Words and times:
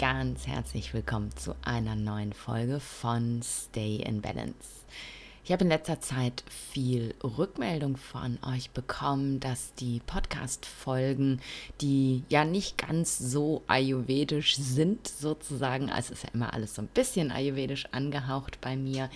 ganz 0.00 0.46
herzlich 0.46 0.94
willkommen 0.94 1.30
zu 1.36 1.54
einer 1.60 1.94
neuen 1.94 2.32
Folge 2.32 2.80
von 2.80 3.42
Stay 3.42 3.96
in 3.96 4.22
Balance. 4.22 4.86
Ich 5.44 5.52
habe 5.52 5.64
in 5.64 5.68
letzter 5.68 6.00
Zeit 6.00 6.42
viel 6.48 7.14
Rückmeldung 7.22 7.98
von 7.98 8.38
euch 8.42 8.70
bekommen, 8.70 9.40
dass 9.40 9.74
die 9.74 10.00
Podcast-Folgen, 10.06 11.42
die 11.82 12.22
ja 12.30 12.46
nicht 12.46 12.78
ganz 12.78 13.18
so 13.18 13.62
ayurvedisch 13.66 14.56
sind, 14.56 15.06
sozusagen, 15.06 15.90
also 15.90 16.14
ist 16.14 16.22
ja 16.22 16.30
immer 16.32 16.54
alles 16.54 16.76
so 16.76 16.80
ein 16.80 16.88
bisschen 16.88 17.30
ayurvedisch 17.30 17.84
angehaucht 17.92 18.58
bei 18.62 18.76
mir, 18.76 19.10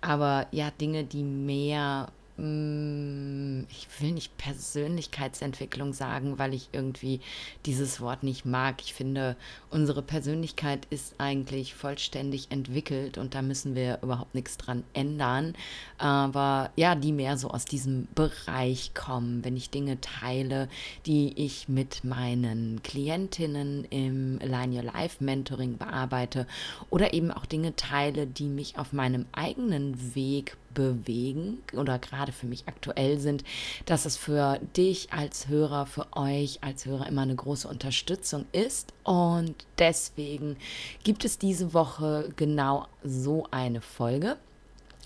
aber 0.00 0.46
ja, 0.52 0.70
Dinge, 0.70 1.04
die 1.04 1.22
mehr 1.22 2.08
ich 2.40 4.00
will 4.00 4.12
nicht 4.12 4.38
Persönlichkeitsentwicklung 4.38 5.92
sagen, 5.92 6.38
weil 6.38 6.54
ich 6.54 6.70
irgendwie 6.72 7.20
dieses 7.66 8.00
Wort 8.00 8.22
nicht 8.22 8.46
mag. 8.46 8.80
Ich 8.82 8.94
finde, 8.94 9.36
unsere 9.68 10.00
Persönlichkeit 10.00 10.86
ist 10.88 11.16
eigentlich 11.18 11.74
vollständig 11.74 12.50
entwickelt 12.50 13.18
und 13.18 13.34
da 13.34 13.42
müssen 13.42 13.74
wir 13.74 13.98
überhaupt 14.02 14.34
nichts 14.34 14.56
dran 14.56 14.84
ändern. 14.94 15.52
Aber 15.98 16.70
ja, 16.76 16.94
die 16.94 17.12
mehr 17.12 17.36
so 17.36 17.50
aus 17.50 17.66
diesem 17.66 18.08
Bereich 18.14 18.94
kommen, 18.94 19.44
wenn 19.44 19.56
ich 19.56 19.68
Dinge 19.68 20.00
teile, 20.00 20.70
die 21.04 21.34
ich 21.36 21.68
mit 21.68 22.04
meinen 22.04 22.82
Klientinnen 22.82 23.84
im 23.90 24.38
Align 24.40 24.72
Your 24.72 24.84
Life 24.84 25.22
Mentoring 25.22 25.76
bearbeite 25.76 26.46
oder 26.88 27.12
eben 27.12 27.30
auch 27.30 27.44
Dinge 27.44 27.76
teile, 27.76 28.26
die 28.26 28.48
mich 28.48 28.78
auf 28.78 28.94
meinem 28.94 29.26
eigenen 29.32 30.14
Weg 30.14 30.56
bewegen 30.74 31.62
oder 31.74 31.98
gerade 31.98 32.32
für 32.32 32.46
mich 32.46 32.64
aktuell 32.66 33.18
sind, 33.18 33.44
dass 33.86 34.06
es 34.06 34.16
für 34.16 34.60
dich 34.76 35.12
als 35.12 35.48
Hörer, 35.48 35.86
für 35.86 36.06
euch 36.12 36.58
als 36.62 36.86
Hörer 36.86 37.06
immer 37.06 37.22
eine 37.22 37.34
große 37.34 37.68
Unterstützung 37.68 38.46
ist. 38.52 38.92
Und 39.04 39.54
deswegen 39.78 40.56
gibt 41.04 41.24
es 41.24 41.38
diese 41.38 41.74
Woche 41.74 42.28
genau 42.36 42.86
so 43.02 43.46
eine 43.50 43.80
Folge. 43.80 44.36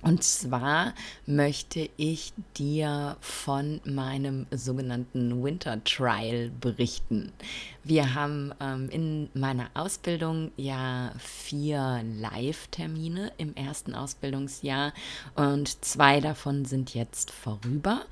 Und 0.05 0.23
zwar 0.23 0.93
möchte 1.25 1.89
ich 1.97 2.35
dir 2.59 3.17
von 3.21 3.81
meinem 3.85 4.47
sogenannten 4.51 5.43
Winter 5.43 5.83
Trial 5.83 6.51
berichten. 6.61 7.33
Wir 7.83 8.15
haben 8.15 8.53
ähm, 8.61 8.91
in 8.91 9.31
meiner 9.33 9.71
Ausbildung 9.73 10.53
ja 10.57 11.13
vier 11.19 12.03
Live-Termine 12.21 13.33
im 13.39 13.55
ersten 13.57 13.95
Ausbildungsjahr 13.95 14.93
und 15.37 15.83
zwei 15.83 16.21
davon 16.21 16.67
sind 16.67 16.95
jetzt 16.95 17.31
vorüber. 17.31 18.03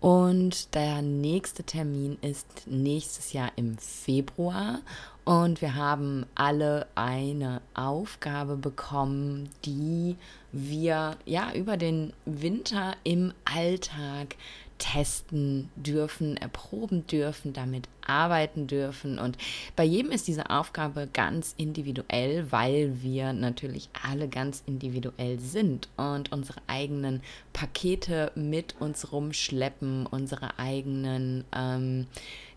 Und 0.00 0.74
der 0.74 1.02
nächste 1.02 1.64
Termin 1.64 2.18
ist 2.20 2.46
nächstes 2.66 3.32
Jahr 3.32 3.50
im 3.56 3.78
Februar. 3.78 4.80
Und 5.24 5.60
wir 5.60 5.74
haben 5.74 6.24
alle 6.34 6.86
eine 6.94 7.60
Aufgabe 7.74 8.56
bekommen, 8.56 9.50
die 9.64 10.16
wir 10.52 11.16
ja 11.26 11.52
über 11.52 11.76
den 11.76 12.12
Winter 12.24 12.94
im 13.04 13.34
Alltag 13.44 14.36
testen 14.78 15.70
dürfen, 15.76 16.36
erproben 16.36 17.06
dürfen, 17.06 17.52
damit 17.52 17.88
arbeiten 18.06 18.66
dürfen. 18.66 19.18
Und 19.18 19.36
bei 19.76 19.84
jedem 19.84 20.10
ist 20.10 20.28
diese 20.28 20.50
Aufgabe 20.50 21.08
ganz 21.12 21.54
individuell, 21.56 22.50
weil 22.50 23.02
wir 23.02 23.32
natürlich 23.32 23.90
alle 24.08 24.28
ganz 24.28 24.62
individuell 24.66 25.38
sind 25.38 25.88
und 25.96 26.32
unsere 26.32 26.60
eigenen 26.66 27.22
Pakete 27.52 28.32
mit 28.34 28.80
uns 28.80 29.12
rumschleppen, 29.12 30.06
unsere 30.06 30.58
eigenen 30.58 31.44
ähm, 31.54 32.06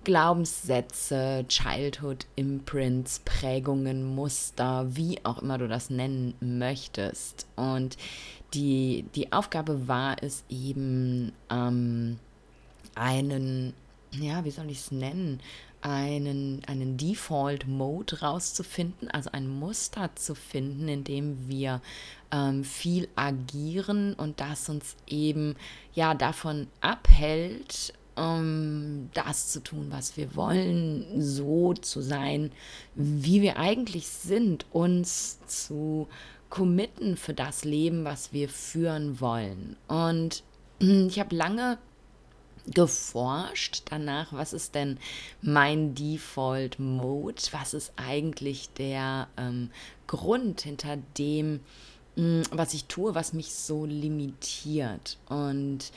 Glaubenssätze, 0.03 1.45
Childhood 1.47 2.25
Imprints, 2.35 3.21
Prägungen, 3.23 4.03
Muster, 4.15 4.87
wie 4.95 5.23
auch 5.23 5.43
immer 5.43 5.59
du 5.59 5.67
das 5.67 5.91
nennen 5.91 6.33
möchtest. 6.39 7.45
Und 7.55 7.97
die, 8.53 9.05
die 9.15 9.31
Aufgabe 9.31 9.87
war 9.87 10.21
es 10.21 10.43
eben, 10.49 11.31
ähm, 11.49 12.19
einen, 12.95 13.73
ja, 14.11 14.43
wie 14.43 14.51
soll 14.51 14.69
ich 14.69 14.79
es 14.79 14.91
nennen, 14.91 15.39
einen, 15.81 16.61
einen 16.67 16.97
Default-Mode 16.97 18.19
rauszufinden, 18.19 19.09
also 19.09 19.31
ein 19.31 19.47
Muster 19.47 20.11
zu 20.15 20.35
finden, 20.35 20.87
in 20.87 21.03
dem 21.03 21.47
wir 21.47 21.81
ähm, 22.31 22.63
viel 22.63 23.07
agieren 23.15 24.13
und 24.13 24.39
das 24.39 24.69
uns 24.69 24.95
eben 25.07 25.55
ja 25.93 26.13
davon 26.13 26.67
abhält, 26.81 27.93
um 28.15 29.09
das 29.13 29.51
zu 29.51 29.61
tun, 29.61 29.87
was 29.89 30.17
wir 30.17 30.35
wollen, 30.35 31.05
so 31.19 31.73
zu 31.73 32.01
sein, 32.01 32.51
wie 32.93 33.41
wir 33.41 33.57
eigentlich 33.57 34.07
sind, 34.07 34.65
uns 34.71 35.39
zu 35.47 36.07
committen 36.51 37.17
für 37.17 37.33
das 37.33 37.65
Leben, 37.65 38.05
was 38.05 38.33
wir 38.33 38.47
führen 38.47 39.19
wollen. 39.19 39.75
Und 39.87 40.43
ich 40.79 41.19
habe 41.19 41.35
lange 41.35 41.79
geforscht 42.67 43.83
danach, 43.85 44.33
was 44.33 44.53
ist 44.53 44.75
denn 44.75 44.99
mein 45.41 45.95
Default 45.95 46.77
Mode, 46.77 47.41
was 47.51 47.73
ist 47.73 47.93
eigentlich 47.95 48.69
der 48.73 49.29
ähm, 49.35 49.71
Grund 50.05 50.61
hinter 50.61 50.97
dem, 51.17 51.61
mh, 52.15 52.43
was 52.51 52.75
ich 52.75 52.85
tue, 52.85 53.15
was 53.15 53.33
mich 53.33 53.55
so 53.55 53.85
limitiert. 53.85 55.17
Und 55.27 55.91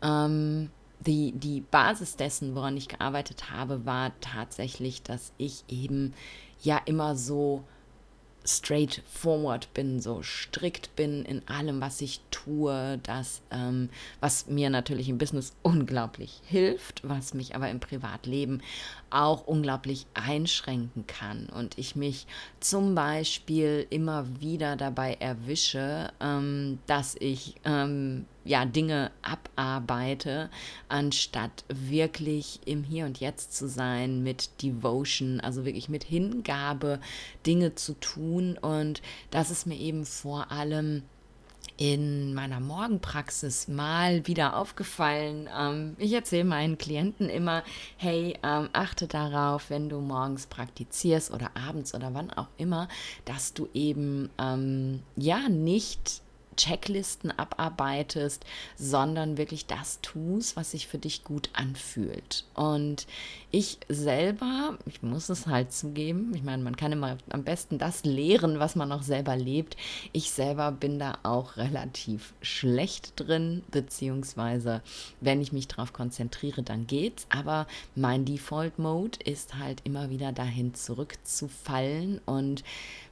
ähm, 0.00 0.70
die, 1.00 1.32
die 1.32 1.60
Basis 1.60 2.16
dessen, 2.16 2.54
woran 2.54 2.76
ich 2.76 2.88
gearbeitet 2.88 3.50
habe, 3.50 3.84
war 3.84 4.12
tatsächlich, 4.20 5.02
dass 5.02 5.32
ich 5.36 5.64
eben 5.68 6.14
ja 6.62 6.80
immer 6.86 7.16
so 7.16 7.64
straightforward 8.48 9.72
bin, 9.74 10.00
so 10.00 10.22
strikt 10.22 10.96
bin 10.96 11.24
in 11.24 11.46
allem, 11.48 11.80
was 11.80 12.00
ich 12.00 12.20
tue, 12.30 12.98
das, 13.02 13.42
ähm, 13.50 13.90
was 14.20 14.46
mir 14.46 14.70
natürlich 14.70 15.08
im 15.08 15.18
Business 15.18 15.54
unglaublich 15.62 16.40
hilft, 16.46 17.06
was 17.06 17.34
mich 17.34 17.54
aber 17.54 17.68
im 17.68 17.80
Privatleben 17.80 18.62
auch 19.10 19.46
unglaublich 19.46 20.06
einschränken 20.14 21.06
kann. 21.06 21.46
Und 21.46 21.78
ich 21.78 21.96
mich 21.96 22.26
zum 22.60 22.94
Beispiel 22.94 23.86
immer 23.90 24.26
wieder 24.40 24.76
dabei 24.76 25.14
erwische, 25.14 26.10
ähm, 26.20 26.78
dass 26.86 27.16
ich 27.18 27.54
ähm, 27.64 28.26
ja 28.48 28.64
Dinge 28.64 29.10
abarbeite, 29.22 30.50
anstatt 30.88 31.64
wirklich 31.68 32.60
im 32.64 32.82
Hier 32.82 33.04
und 33.04 33.20
Jetzt 33.20 33.56
zu 33.56 33.68
sein 33.68 34.22
mit 34.22 34.62
Devotion, 34.62 35.40
also 35.40 35.64
wirklich 35.64 35.88
mit 35.88 36.04
Hingabe 36.04 37.00
Dinge 37.46 37.74
zu 37.74 37.94
tun 37.94 38.56
und 38.58 39.02
das 39.30 39.50
ist 39.50 39.66
mir 39.66 39.76
eben 39.76 40.04
vor 40.04 40.50
allem 40.50 41.02
in 41.76 42.34
meiner 42.34 42.58
Morgenpraxis 42.58 43.68
mal 43.68 44.26
wieder 44.26 44.56
aufgefallen. 44.56 45.48
Ähm, 45.56 45.94
ich 45.98 46.12
erzähle 46.12 46.44
meinen 46.44 46.76
Klienten 46.76 47.28
immer, 47.28 47.62
hey, 47.96 48.36
ähm, 48.42 48.68
achte 48.72 49.06
darauf, 49.06 49.70
wenn 49.70 49.88
du 49.88 50.00
morgens 50.00 50.46
praktizierst 50.46 51.30
oder 51.30 51.50
abends 51.56 51.94
oder 51.94 52.12
wann 52.14 52.32
auch 52.32 52.48
immer, 52.56 52.88
dass 53.24 53.54
du 53.54 53.68
eben 53.74 54.28
ähm, 54.38 55.02
ja 55.14 55.48
nicht 55.48 56.22
Checklisten 56.58 57.30
abarbeitest, 57.30 58.44
sondern 58.76 59.38
wirklich 59.38 59.66
das 59.66 60.00
tust, 60.02 60.56
was 60.56 60.72
sich 60.72 60.88
für 60.88 60.98
dich 60.98 61.24
gut 61.24 61.48
anfühlt. 61.54 62.44
Und 62.54 63.06
ich 63.50 63.78
selber, 63.88 64.76
ich 64.84 65.02
muss 65.02 65.30
es 65.30 65.46
halt 65.46 65.72
zugeben, 65.72 66.32
ich 66.34 66.42
meine, 66.42 66.62
man 66.62 66.76
kann 66.76 66.92
immer 66.92 67.16
am 67.30 67.44
besten 67.44 67.78
das 67.78 68.04
lehren, 68.04 68.58
was 68.58 68.76
man 68.76 68.92
auch 68.92 69.02
selber 69.02 69.36
lebt. 69.36 69.76
Ich 70.12 70.30
selber 70.30 70.72
bin 70.72 70.98
da 70.98 71.18
auch 71.22 71.56
relativ 71.56 72.34
schlecht 72.42 73.12
drin, 73.16 73.62
beziehungsweise 73.70 74.82
wenn 75.20 75.40
ich 75.40 75.52
mich 75.52 75.68
darauf 75.68 75.92
konzentriere, 75.92 76.62
dann 76.62 76.86
geht's. 76.86 77.26
Aber 77.30 77.66
mein 77.94 78.24
Default 78.24 78.78
Mode 78.78 79.18
ist 79.24 79.54
halt 79.54 79.80
immer 79.84 80.10
wieder 80.10 80.32
dahin 80.32 80.74
zurückzufallen 80.74 82.20
und 82.26 82.64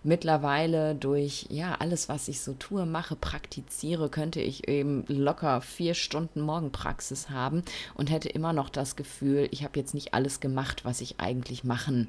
mittlerweile 0.07 0.95
durch 0.95 1.47
ja 1.51 1.75
alles, 1.75 2.09
was 2.09 2.29
ich 2.29 2.41
so 2.41 2.55
tue, 2.55 2.87
mache, 2.87 3.17
praktiziere, 3.17 4.09
könnte 4.09 4.41
ich 4.41 4.69
eben 4.69 5.05
locker 5.09 5.61
vier 5.61 5.95
Stunden 5.95 6.41
Morgenpraxis 6.41 7.31
haben 7.31 7.63
und 7.95 8.11
hätte 8.11 8.29
immer 8.29 8.53
noch 8.53 8.71
das 8.71 8.97
Gefühl, 8.97 9.49
ich 9.51 9.65
habe 9.65 9.79
jetzt 9.79 9.95
nicht 9.95 10.15
alles 10.15 10.41
gemacht, 10.41 10.85
was 10.85 11.01
ich 11.01 11.19
eigentlich 11.19 11.65
machen 11.65 12.09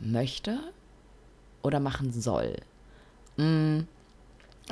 möchte 0.00 0.58
oder 1.62 1.80
machen 1.80 2.12
soll. 2.12 2.56
Mm, 3.36 3.80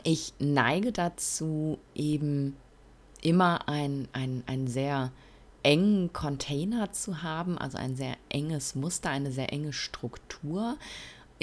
ich 0.03 0.35
neige 0.39 0.93
dazu, 0.93 1.79
eben 1.95 2.57
immer 3.23 3.69
ein, 3.69 4.09
ein, 4.13 4.43
ein 4.47 4.67
sehr 4.67 5.13
engen 5.63 6.13
Container 6.13 6.93
zu 6.93 7.23
haben, 7.23 7.57
also 7.57 7.79
ein 7.79 7.97
sehr 7.97 8.17
enges 8.29 8.75
Muster, 8.75 9.11
eine 9.11 9.33
sehr 9.33 9.53
enge 9.53 9.73
Struktur, 9.73 10.77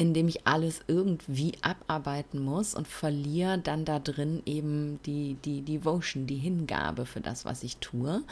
in 0.01 0.15
dem 0.15 0.27
ich 0.27 0.47
alles 0.47 0.81
irgendwie 0.87 1.53
abarbeiten 1.61 2.43
muss 2.43 2.73
und 2.73 2.87
verliere 2.87 3.59
dann 3.59 3.85
da 3.85 3.99
drin 3.99 4.41
eben 4.47 4.99
die, 5.05 5.35
die 5.45 5.61
Devotion, 5.61 6.25
die 6.25 6.37
Hingabe 6.37 7.05
für 7.05 7.21
das, 7.21 7.45
was 7.45 7.61
ich 7.61 7.77
tue. 7.77 8.23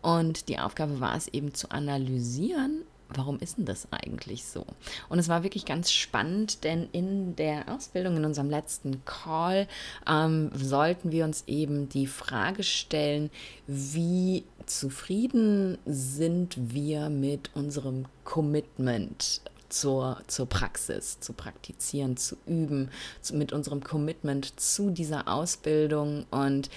Und 0.00 0.48
die 0.48 0.58
Aufgabe 0.58 0.98
war 0.98 1.14
es 1.14 1.28
eben 1.28 1.52
zu 1.52 1.70
analysieren, 1.72 2.84
warum 3.10 3.38
ist 3.38 3.58
denn 3.58 3.66
das 3.66 3.88
eigentlich 3.90 4.46
so? 4.46 4.64
Und 5.10 5.18
es 5.18 5.28
war 5.28 5.42
wirklich 5.42 5.66
ganz 5.66 5.92
spannend, 5.92 6.64
denn 6.64 6.88
in 6.92 7.36
der 7.36 7.68
Ausbildung, 7.68 8.16
in 8.16 8.24
unserem 8.24 8.48
letzten 8.48 9.04
Call, 9.04 9.68
ähm, 10.08 10.50
sollten 10.54 11.12
wir 11.12 11.26
uns 11.26 11.44
eben 11.46 11.90
die 11.90 12.06
Frage 12.06 12.62
stellen, 12.62 13.28
wie 13.66 14.44
zufrieden 14.64 15.76
sind 15.84 16.56
wir 16.72 17.10
mit 17.10 17.50
unserem 17.54 18.06
Commitment 18.24 19.42
zur, 19.70 20.20
zur 20.26 20.46
Praxis, 20.46 21.20
zu 21.20 21.32
praktizieren, 21.32 22.16
zu 22.16 22.36
üben, 22.46 22.90
zu, 23.22 23.34
mit 23.34 23.52
unserem 23.52 23.82
Commitment 23.82 24.58
zu 24.60 24.90
dieser 24.90 25.28
Ausbildung. 25.28 26.26
Und 26.30 26.70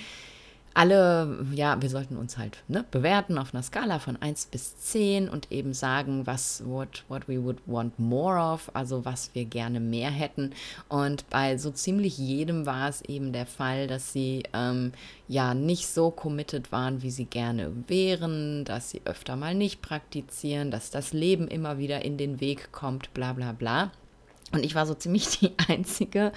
alle, 0.73 1.45
ja, 1.53 1.81
wir 1.81 1.89
sollten 1.89 2.17
uns 2.17 2.37
halt 2.37 2.63
ne, 2.67 2.83
bewerten 2.89 3.37
auf 3.37 3.53
einer 3.53 3.63
Skala 3.63 3.99
von 3.99 4.19
1 4.21 4.47
bis 4.47 4.77
10 4.77 5.29
und 5.29 5.51
eben 5.51 5.73
sagen, 5.73 6.25
was, 6.25 6.63
what, 6.65 7.03
what 7.07 7.27
we 7.27 7.43
would 7.43 7.59
want 7.65 7.97
more 7.99 8.39
of, 8.39 8.71
also 8.73 9.05
was 9.05 9.31
wir 9.33 9.45
gerne 9.45 9.79
mehr 9.79 10.09
hätten. 10.09 10.51
Und 10.89 11.29
bei 11.29 11.57
so 11.57 11.71
ziemlich 11.71 12.17
jedem 12.17 12.65
war 12.65 12.89
es 12.89 13.01
eben 13.01 13.33
der 13.33 13.45
Fall, 13.45 13.87
dass 13.87 14.13
sie 14.13 14.43
ähm, 14.53 14.93
ja 15.27 15.53
nicht 15.53 15.87
so 15.87 16.11
committed 16.11 16.71
waren, 16.71 17.03
wie 17.03 17.11
sie 17.11 17.25
gerne 17.25 17.71
wären, 17.87 18.65
dass 18.65 18.89
sie 18.89 19.01
öfter 19.05 19.35
mal 19.35 19.55
nicht 19.55 19.81
praktizieren, 19.81 20.71
dass 20.71 20.91
das 20.91 21.13
Leben 21.13 21.47
immer 21.47 21.77
wieder 21.77 22.03
in 22.03 22.17
den 22.17 22.41
Weg 22.41 22.71
kommt, 22.71 23.13
bla 23.13 23.33
bla 23.33 23.51
bla. 23.51 23.91
Und 24.51 24.63
ich 24.65 24.75
war 24.75 24.85
so 24.85 24.93
ziemlich 24.93 25.39
die 25.39 25.51
Einzige, 25.67 26.31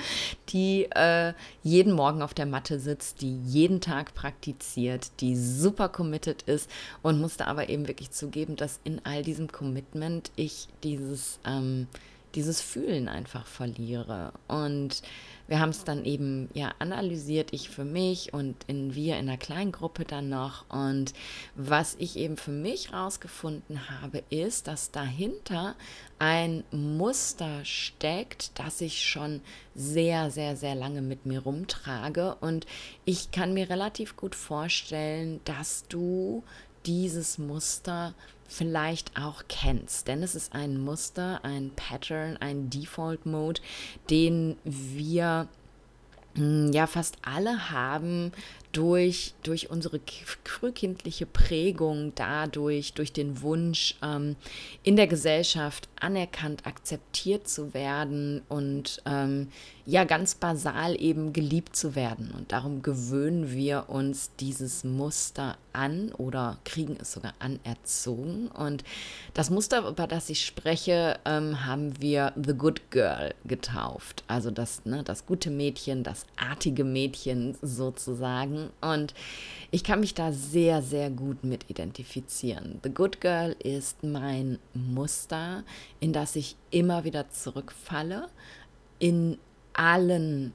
die 0.49 0.85
äh, 0.91 1.35
jeden 1.63 1.93
Morgen 1.93 2.23
auf 2.23 2.35
der 2.35 2.47
Matte 2.47 2.81
sitzt, 2.81 3.21
die 3.21 3.39
jeden 3.43 3.81
Tag 3.81 4.15
praktiziert, 4.15 5.11
die 5.21 5.37
super 5.37 5.89
committed 5.89 6.43
ist 6.43 6.71
und 7.03 7.21
musste 7.21 7.47
aber 7.47 7.69
eben 7.69 7.89
wirklich 7.89 8.11
zugeben, 8.11 8.57
dass 8.57 8.81
in 8.85 9.01
all 9.05 9.23
diesem 9.23 9.53
Commitment 9.53 10.31
ich 10.37 10.69
dieses, 10.83 11.39
ähm, 11.45 11.89
dieses 12.35 12.61
Fühlen 12.61 13.09
einfach 13.09 13.47
verliere. 13.47 14.33
Und 14.49 15.03
wir 15.49 15.61
haben 15.61 15.71
es 15.71 15.85
dann 15.85 16.05
eben 16.05 16.49
ja 16.55 16.73
analysiert, 16.79 17.53
ich 17.53 17.69
für 17.69 17.85
mich 17.85 18.33
und 18.35 18.57
in 18.67 18.95
wir 18.95 19.17
in 19.19 19.29
einer 19.29 19.39
kleinen 19.39 19.73
Gruppe 19.73 20.05
dann 20.05 20.29
noch. 20.29 20.69
Und 20.69 21.13
was 21.55 21.95
ich 21.99 22.17
eben 22.17 22.37
für 22.37 22.51
mich 22.51 22.93
rausgefunden 22.93 23.81
habe, 24.01 24.23
ist, 24.31 24.67
dass 24.67 24.91
dahinter 24.91 25.77
ein 26.19 26.65
Muster 26.71 27.65
steckt, 27.65 28.59
das 28.59 28.81
ich 28.81 29.05
schon 29.05 29.41
sehr, 29.75 30.31
sehr, 30.31 30.57
sehr 30.57 30.75
lange 30.75 31.03
mit 31.03 31.27
mir 31.27 31.41
rumtrage. 31.41 32.37
Und 32.41 32.67
ich 33.05 33.31
kann 33.31 33.55
mir 33.55 33.71
relativ 33.71 34.17
gut 34.17 34.35
vorstellen, 34.35 35.41
dass 35.45 35.85
du 35.89 36.43
dieses 36.87 37.39
Muster 37.39 38.15
vielleicht 38.49 39.19
auch 39.19 39.45
kennst. 39.49 40.09
Denn 40.09 40.23
es 40.23 40.35
ist 40.35 40.55
ein 40.55 40.81
Muster, 40.81 41.45
ein 41.45 41.73
Pattern, 41.75 42.37
ein 42.37 42.71
Default 42.71 43.27
Mode, 43.27 43.61
den 44.11 44.57
wir 44.65 45.49
hm, 46.37 46.73
ja 46.73 46.87
fast 46.87 47.17
alle 47.23 47.71
haben 47.71 48.33
durch, 48.77 49.33
durch 49.43 49.71
unsere 49.71 50.01
frühkindliche 50.45 51.25
Prägung, 51.25 52.13
dadurch, 52.15 52.93
durch 52.93 53.11
den 53.11 53.41
Wunsch, 53.41 53.95
ähm, 54.03 54.37
in 54.83 54.97
der 54.97 55.07
Gesellschaft 55.07 55.89
anerkannt, 55.99 56.67
akzeptiert 56.67 57.49
zu 57.49 57.73
werden 57.73 58.43
und 58.51 59.03
ähm, 59.07 59.49
ja 59.87 60.05
ganz 60.05 60.35
basal 60.35 61.01
eben 61.01 61.33
geliebt 61.33 61.75
zu 61.75 61.95
werden. 61.95 62.33
Und 62.37 62.53
darum 62.53 62.83
gewöhnen 62.83 63.51
wir 63.51 63.89
uns 63.89 64.31
dieses 64.41 64.85
Muster 64.85 65.57
an 65.73 66.13
oder 66.13 66.59
kriegen 66.65 66.99
es 67.01 67.13
sogar 67.13 67.35
anerzogen. 67.39 68.49
Und 68.49 68.83
das 69.33 69.49
Muster, 69.49 69.89
über 69.89 70.07
das 70.07 70.29
ich 70.29 70.45
spreche, 70.45 71.19
ähm, 71.25 71.65
haben 71.65 72.01
wir 72.01 72.33
The 72.37 72.55
Good 72.55 72.91
Girl 72.91 73.35
getauft. 73.45 74.25
Also 74.27 74.51
das, 74.51 74.85
ne, 74.85 75.03
das 75.05 75.25
gute 75.25 75.51
Mädchen, 75.51 76.03
das 76.03 76.27
artige 76.37 76.85
Mädchen 76.85 77.57
sozusagen. 77.63 78.66
Und 78.81 79.15
ich 79.71 79.85
kann 79.85 80.01
mich 80.01 80.15
da 80.15 80.33
sehr, 80.33 80.83
sehr 80.83 81.11
gut 81.11 81.45
mit 81.45 81.69
identifizieren. 81.69 82.81
The 82.83 82.91
Good 82.91 83.21
Girl 83.21 83.57
ist 83.59 84.03
mein 84.03 84.59
Muster, 84.75 85.65
in 86.01 86.13
das 86.13 86.37
ich 86.37 86.57
immer 86.71 87.05
wieder 87.05 87.31
zurückfalle, 87.31 88.29
in 88.99 89.39
allen 89.73 90.53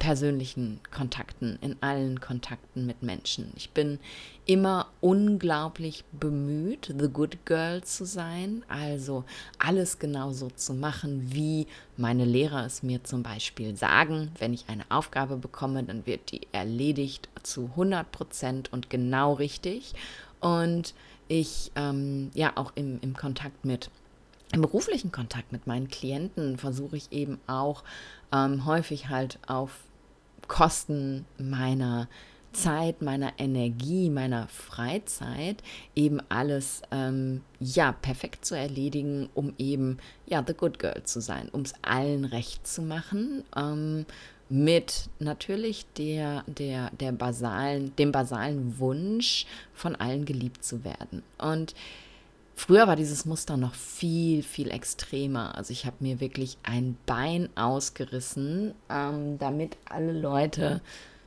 persönlichen 0.00 0.80
Kontakten, 0.90 1.58
in 1.60 1.76
allen 1.82 2.20
Kontakten 2.20 2.86
mit 2.86 3.02
Menschen. 3.02 3.52
Ich 3.54 3.70
bin 3.70 4.00
immer 4.46 4.88
unglaublich 5.00 6.04
bemüht, 6.10 6.92
the 6.98 7.08
good 7.08 7.44
girl 7.44 7.84
zu 7.84 8.06
sein, 8.06 8.64
also 8.66 9.24
alles 9.58 9.98
genauso 9.98 10.48
zu 10.48 10.72
machen, 10.72 11.28
wie 11.32 11.66
meine 11.98 12.24
Lehrer 12.24 12.64
es 12.64 12.82
mir 12.82 13.04
zum 13.04 13.22
Beispiel 13.22 13.76
sagen. 13.76 14.32
Wenn 14.38 14.54
ich 14.54 14.64
eine 14.68 14.84
Aufgabe 14.88 15.36
bekomme, 15.36 15.84
dann 15.84 16.06
wird 16.06 16.32
die 16.32 16.48
erledigt 16.50 17.28
zu 17.42 17.66
100 17.66 18.10
Prozent 18.10 18.72
und 18.72 18.88
genau 18.88 19.34
richtig. 19.34 19.92
Und 20.40 20.94
ich, 21.28 21.72
ähm, 21.76 22.30
ja, 22.32 22.52
auch 22.56 22.72
im, 22.74 22.98
im 23.02 23.14
Kontakt 23.14 23.66
mit 23.66 23.90
im 24.52 24.62
beruflichen 24.62 25.12
Kontakt 25.12 25.52
mit 25.52 25.68
meinen 25.68 25.86
Klienten 25.86 26.58
versuche 26.58 26.96
ich 26.96 27.12
eben 27.12 27.38
auch 27.46 27.84
ähm, 28.32 28.64
häufig 28.66 29.08
halt 29.08 29.38
auf 29.46 29.70
Kosten 30.50 31.26
meiner 31.38 32.08
Zeit, 32.52 33.02
meiner 33.02 33.34
Energie, 33.38 34.10
meiner 34.10 34.48
Freizeit 34.48 35.62
eben 35.94 36.20
alles 36.28 36.82
ähm, 36.90 37.42
ja 37.60 37.92
perfekt 37.92 38.44
zu 38.44 38.56
erledigen, 38.56 39.28
um 39.34 39.54
eben 39.58 39.98
ja 40.26 40.42
the 40.44 40.52
good 40.52 40.80
girl 40.80 41.04
zu 41.04 41.20
sein, 41.20 41.48
um 41.52 41.60
es 41.60 41.74
allen 41.82 42.24
recht 42.24 42.66
zu 42.66 42.82
machen, 42.82 43.44
ähm, 43.56 44.06
mit 44.48 45.08
natürlich 45.20 45.86
der 45.96 46.42
der 46.48 46.90
der 46.98 47.12
basalen 47.12 47.94
dem 47.94 48.10
basalen 48.10 48.80
Wunsch 48.80 49.46
von 49.72 49.94
allen 49.94 50.24
geliebt 50.24 50.64
zu 50.64 50.82
werden. 50.82 51.22
Und 51.38 51.76
Früher 52.60 52.86
war 52.86 52.94
dieses 52.94 53.24
Muster 53.24 53.56
noch 53.56 53.72
viel, 53.72 54.42
viel 54.42 54.70
extremer. 54.70 55.54
Also 55.56 55.72
ich 55.72 55.86
habe 55.86 55.96
mir 56.00 56.20
wirklich 56.20 56.58
ein 56.62 56.98
Bein 57.06 57.48
ausgerissen, 57.56 58.74
ähm, 58.90 59.38
damit 59.38 59.78
alle 59.88 60.12
Leute 60.12 60.82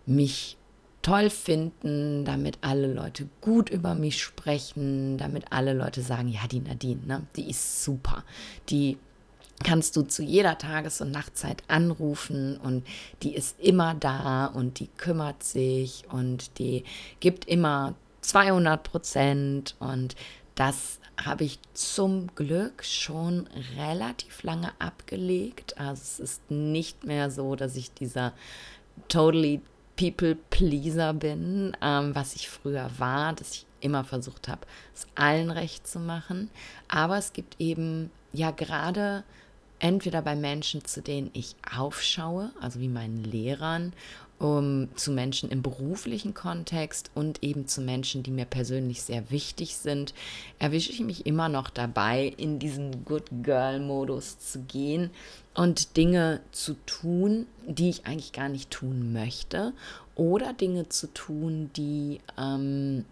mich 0.05 0.57
toll 1.01 1.31
finden, 1.31 2.23
damit 2.23 2.59
alle 2.61 2.85
Leute 2.85 3.27
gut 3.41 3.71
über 3.71 3.95
mich 3.95 4.21
sprechen, 4.21 5.17
damit 5.17 5.45
alle 5.51 5.73
Leute 5.73 6.03
sagen, 6.03 6.27
ja, 6.27 6.41
die 6.45 6.59
Nadine, 6.59 7.01
ne, 7.03 7.23
die 7.35 7.49
ist 7.49 7.83
super. 7.83 8.23
Die 8.69 8.99
kannst 9.63 9.95
du 9.95 10.03
zu 10.03 10.21
jeder 10.21 10.59
Tages- 10.59 11.01
und 11.01 11.09
Nachtzeit 11.09 11.63
anrufen 11.67 12.57
und 12.57 12.85
die 13.23 13.33
ist 13.33 13.59
immer 13.59 13.95
da 13.95 14.45
und 14.45 14.79
die 14.79 14.87
kümmert 14.97 15.41
sich 15.41 16.03
und 16.11 16.59
die 16.59 16.83
gibt 17.19 17.45
immer 17.45 17.95
200 18.21 18.83
Prozent 18.83 19.75
und 19.79 20.15
das 20.53 20.99
habe 21.17 21.43
ich 21.43 21.59
zum 21.73 22.33
Glück 22.35 22.83
schon 22.83 23.47
relativ 23.77 24.43
lange 24.43 24.71
abgelegt. 24.79 25.77
Also 25.77 26.01
es 26.01 26.19
ist 26.19 26.51
nicht 26.51 27.03
mehr 27.03 27.31
so, 27.31 27.55
dass 27.55 27.75
ich 27.75 27.93
dieser 27.93 28.33
totally 29.07 29.61
People 29.95 30.35
Pleaser 30.35 31.13
bin, 31.13 31.77
ähm, 31.81 32.15
was 32.15 32.35
ich 32.35 32.49
früher 32.49 32.89
war, 32.97 33.33
dass 33.33 33.53
ich 33.53 33.65
immer 33.79 34.03
versucht 34.03 34.47
habe, 34.47 34.61
es 34.95 35.05
allen 35.15 35.51
recht 35.51 35.85
zu 35.85 35.99
machen. 35.99 36.49
Aber 36.87 37.17
es 37.17 37.33
gibt 37.33 37.59
eben 37.59 38.09
ja 38.31 38.51
gerade 38.51 39.23
entweder 39.79 40.21
bei 40.21 40.35
Menschen, 40.35 40.85
zu 40.85 41.01
denen 41.01 41.29
ich 41.33 41.55
aufschaue, 41.75 42.51
also 42.61 42.79
wie 42.79 42.87
meinen 42.87 43.23
Lehrern 43.23 43.93
um, 44.43 44.89
zu 44.95 45.11
Menschen 45.11 45.49
im 45.49 45.61
beruflichen 45.61 46.33
Kontext 46.33 47.11
und 47.15 47.41
eben 47.43 47.65
zu 47.65 47.79
Menschen, 47.79 48.23
die 48.23 48.31
mir 48.31 48.43
persönlich 48.43 49.01
sehr 49.01 49.31
wichtig 49.31 49.77
sind, 49.77 50.13
erwische 50.59 50.91
ich 50.91 50.99
mich 50.99 51.25
immer 51.25 51.47
noch 51.47 51.69
dabei, 51.69 52.33
in 52.35 52.59
diesen 52.59 53.05
Good 53.05 53.23
Girl-Modus 53.41 54.39
zu 54.39 54.59
gehen 54.63 55.11
und 55.53 55.95
Dinge 55.95 56.41
zu 56.51 56.73
tun, 56.85 57.47
die 57.65 57.89
ich 57.89 58.05
eigentlich 58.05 58.33
gar 58.33 58.49
nicht 58.49 58.69
tun 58.69 59.13
möchte 59.13 59.71
oder 60.15 60.51
Dinge 60.51 60.89
zu 60.89 61.07
tun, 61.13 61.69
die 61.77 62.19
ähm, 62.37 63.05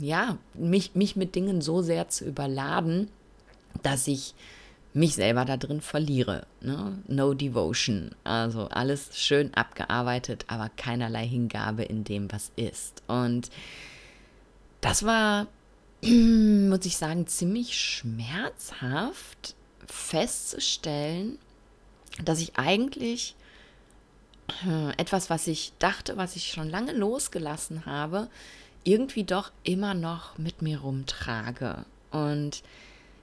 ja 0.00 0.38
mich, 0.54 0.94
mich 0.94 1.16
mit 1.16 1.34
Dingen 1.34 1.62
so 1.62 1.82
sehr 1.82 2.08
zu 2.10 2.24
überladen, 2.24 3.08
dass 3.82 4.06
ich 4.06 4.34
mich 4.96 5.14
selber 5.14 5.44
da 5.44 5.58
drin 5.58 5.82
verliere. 5.82 6.46
Ne? 6.62 6.98
No 7.06 7.34
devotion. 7.34 8.14
Also 8.24 8.68
alles 8.68 9.10
schön 9.12 9.52
abgearbeitet, 9.52 10.46
aber 10.48 10.70
keinerlei 10.70 11.26
Hingabe 11.26 11.82
in 11.84 12.02
dem, 12.02 12.32
was 12.32 12.50
ist. 12.56 13.02
Und 13.06 13.50
das 14.80 15.04
war, 15.04 15.48
muss 16.02 16.86
ich 16.86 16.96
sagen, 16.96 17.26
ziemlich 17.26 17.78
schmerzhaft 17.78 19.54
festzustellen, 19.86 21.38
dass 22.24 22.40
ich 22.40 22.56
eigentlich 22.56 23.36
äh, 24.66 24.92
etwas, 24.96 25.28
was 25.28 25.46
ich 25.46 25.74
dachte, 25.78 26.16
was 26.16 26.36
ich 26.36 26.52
schon 26.52 26.70
lange 26.70 26.92
losgelassen 26.92 27.84
habe, 27.84 28.28
irgendwie 28.82 29.24
doch 29.24 29.52
immer 29.62 29.92
noch 29.92 30.38
mit 30.38 30.62
mir 30.62 30.80
rumtrage. 30.80 31.84
Und 32.10 32.62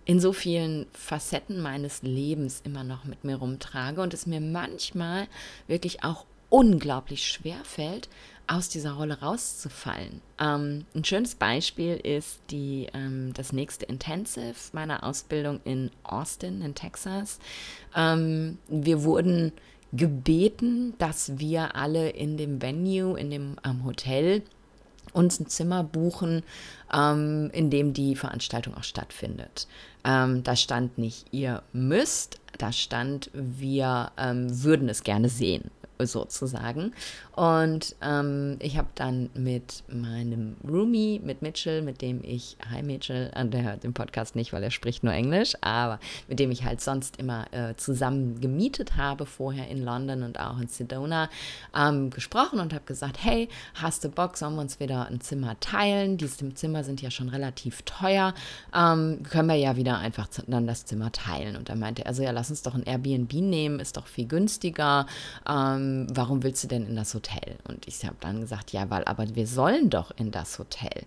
in 0.06 0.20
so 0.20 0.34
vielen 0.34 0.86
Facetten 0.94 1.62
meines 1.62 2.02
Lebens 2.02 2.62
immer 2.64 2.84
noch 2.84 3.06
mit 3.06 3.24
mir 3.24 3.38
rumtrage 3.38 4.02
und 4.02 4.14
es 4.14 4.26
mir 4.26 4.42
manchmal 4.42 5.28
wirklich 5.68 6.04
auch 6.04 6.26
unglaublich 6.50 7.28
schwer 7.28 7.58
fällt, 7.64 8.10
aus 8.46 8.70
dieser 8.70 8.92
Rolle 8.92 9.22
rauszufallen. 9.22 10.22
Ähm, 10.40 10.86
ein 10.94 11.04
schönes 11.04 11.36
Beispiel 11.36 11.96
ist 11.96 12.42
die, 12.52 12.88
ähm, 12.94 13.34
das 13.34 13.54
nächste 13.54 13.86
Intensive 13.86 14.56
meiner 14.74 15.04
Ausbildung 15.04 15.62
in 15.64 15.90
Austin, 16.04 16.62
in 16.62 16.76
Texas. 16.76 17.40
Ähm, 17.96 18.58
wir 18.68 19.04
wurden 19.04 19.54
gebeten, 19.94 20.94
dass 20.98 21.40
wir 21.40 21.76
alle 21.76 22.10
in 22.10 22.38
dem 22.38 22.62
Venue, 22.62 23.18
in 23.18 23.30
dem 23.30 23.56
Hotel, 23.86 24.44
uns 25.14 25.40
ein 25.40 25.48
Zimmer 25.48 25.84
buchen, 25.84 26.44
ähm, 26.94 27.50
in 27.54 27.70
dem 27.70 27.94
die 27.94 28.16
Veranstaltung 28.16 28.76
auch 28.76 28.84
stattfindet. 28.84 29.68
Ähm, 30.04 30.44
da 30.44 30.56
stand 30.56 30.98
nicht, 30.98 31.28
ihr 31.32 31.64
müsst, 31.72 32.40
da 32.58 32.72
stand, 32.72 33.30
wir 33.34 34.12
ähm, 34.18 34.64
würden 34.64 34.90
es 34.90 35.04
gerne 35.04 35.30
sehen 35.30 35.72
sozusagen. 36.00 36.94
Und 37.36 37.96
ähm, 38.02 38.58
ich 38.60 38.78
habe 38.78 38.90
dann 38.96 39.30
mit 39.34 39.84
meinem 39.88 40.56
Roomie, 40.68 41.20
mit 41.24 41.42
Mitchell, 41.42 41.82
mit 41.82 42.02
dem 42.02 42.22
ich, 42.24 42.58
hi 42.70 42.84
Mitchell, 42.84 43.32
äh, 43.36 43.46
der 43.46 43.64
hört 43.64 43.84
den 43.84 43.94
Podcast 43.94 44.36
nicht, 44.36 44.54
weil 44.54 44.64
er 44.64 44.72
spricht 44.72 45.04
nur 45.04 45.14
Englisch, 45.14 45.56
aber 45.62 46.00
mit 46.28 46.40
dem 46.40 46.52
ich 46.52 46.64
halt 46.64 46.82
sonst 46.82 47.18
immer 47.18 47.46
äh, 47.52 47.76
zusammen 47.76 48.40
gemietet 48.42 48.98
habe, 48.98 49.26
vorher 49.26 49.68
in 49.70 49.84
London 49.84 50.24
und 50.24 50.40
auch 50.40 50.60
in 50.60 50.68
Sedona, 50.68 51.30
ähm, 51.76 52.10
gesprochen 52.10 52.60
und 52.60 52.74
habe 52.74 52.86
gesagt, 52.86 53.18
hey, 53.24 53.50
hast 53.76 54.04
du 54.04 54.10
Bock, 54.10 54.38
sollen 54.38 54.56
wir 54.56 54.62
uns 54.62 54.80
wieder 54.80 55.08
ein 55.08 55.22
Zimmer 55.22 55.60
teilen? 55.60 56.18
Diese 56.18 56.54
Zimmer 56.54 56.84
sind 56.84 57.02
ja 57.02 57.10
schon 57.10 57.30
relativ 57.30 57.82
teuer, 57.84 58.34
ähm, 58.76 59.24
können 59.24 59.48
wir 59.48 59.56
ja 59.56 59.76
wieder 59.76 59.98
einfach 59.98 60.28
dann 60.48 60.68
das 60.68 60.86
Zimmer 60.86 61.12
teilen. 61.12 61.56
Und 61.56 61.70
dann 61.70 61.80
meinte 61.80 62.06
er 62.06 62.14
so, 62.14 62.22
ja, 62.22 62.32
lass 62.32 62.50
uns 62.50 62.62
doch 62.62 62.76
ein 62.76 62.84
Airbnb 62.84 63.34
nehmen, 63.34 63.80
ist 63.80 63.98
doch 63.98 64.08
viel 64.08 64.28
günstiger. 64.28 65.08
Ähm, 65.48 65.83
ähm, 65.84 66.08
warum 66.10 66.44
willst 66.44 66.64
du 66.64 66.68
denn 66.68 66.88
in 66.88 66.96
das 66.96 67.14
Hotel? 67.14 67.58
Und 67.68 67.88
ich 67.88 68.04
habe 68.06 68.16
dann 68.20 68.42
gesagt, 68.42 68.72
ja, 68.72 68.90
weil, 68.90 69.04
aber 69.06 69.36
wir 69.36 69.48
sollen 69.48 69.90
doch 69.90 70.12
in 70.18 70.32
das 70.32 70.58
Hotel. 70.60 71.04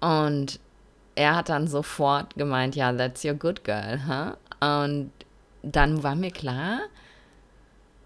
Und 0.00 0.60
er 1.14 1.36
hat 1.36 1.48
dann 1.48 1.66
sofort 1.66 2.34
gemeint, 2.36 2.76
ja, 2.76 2.92
that's 2.92 3.24
your 3.24 3.34
good 3.34 3.64
girl, 3.64 4.00
huh? 4.06 4.36
Und 4.64 5.10
dann 5.62 6.02
war 6.02 6.14
mir 6.14 6.30
klar, 6.30 6.80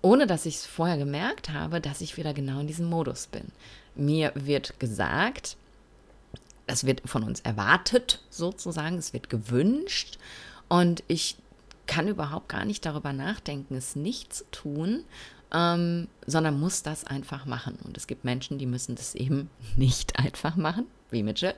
ohne 0.00 0.26
dass 0.26 0.47
ich 0.47 0.57
es 0.57 0.67
vorher 0.67 0.97
gemerkt 0.97 1.50
habe, 1.50 1.81
dass 1.81 2.00
ich 2.00 2.17
wieder 2.17 2.35
genau 2.35 2.61
in 2.61 2.67
diesem 2.67 2.87
Modus 2.88 3.26
bin. 3.26 3.52
Mir 3.95 4.33
wird 4.35 4.81
gesagt, 4.81 5.57
es 6.67 6.85
wird 6.85 7.02
von 7.05 7.23
uns 7.23 7.41
erwartet, 7.41 8.23
sozusagen, 8.31 8.97
es 8.97 9.12
wird 9.12 9.29
gewünscht 9.29 10.19
und 10.69 11.02
ich 11.09 11.37
kann 11.87 12.09
überhaupt 12.09 12.49
gar 12.49 12.64
nicht 12.64 12.87
darüber 12.87 13.12
nachdenken, 13.12 13.75
es 13.75 13.97
nicht 13.97 14.33
zu 14.33 14.45
tun 14.50 15.05
ähm, 15.52 16.09
sondern 16.26 16.59
muss 16.59 16.82
das 16.82 17.04
einfach 17.04 17.47
machen. 17.47 17.78
Und 17.85 17.97
es 17.97 18.06
gibt 18.06 18.25
Menschen, 18.25 18.59
die 18.59 18.66
müssen 18.66 18.94
das 18.94 19.14
eben 19.14 19.50
nicht 19.76 20.18
einfach 20.18 20.56
machen, 20.56 20.87
wie 21.11 21.23
Mitchell. 21.23 21.54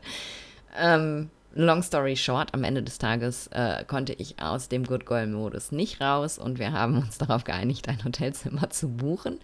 Ähm, 0.77 1.31
long 1.55 1.83
story 1.83 2.17
short, 2.17 2.53
am 2.55 2.65
Ende 2.65 2.83
des 2.83 2.99
Tages 2.99 3.47
äh, 3.49 3.85
konnte 3.85 4.13
ich 4.15 4.41
aus 4.41 4.69
dem 4.69 4.85
Good 4.85 5.07
Girl-Modus 5.07 5.73
nicht 5.73 6.01
raus 6.01 6.39
und 6.39 6.59
wir 6.59 6.73
haben 6.73 6.99
uns 6.99 7.19
darauf 7.19 7.45
geeinigt, 7.45 7.89
ein 7.89 8.03
Hotelzimmer 8.05 8.71
zu 8.71 8.89
buchen, 8.89 9.39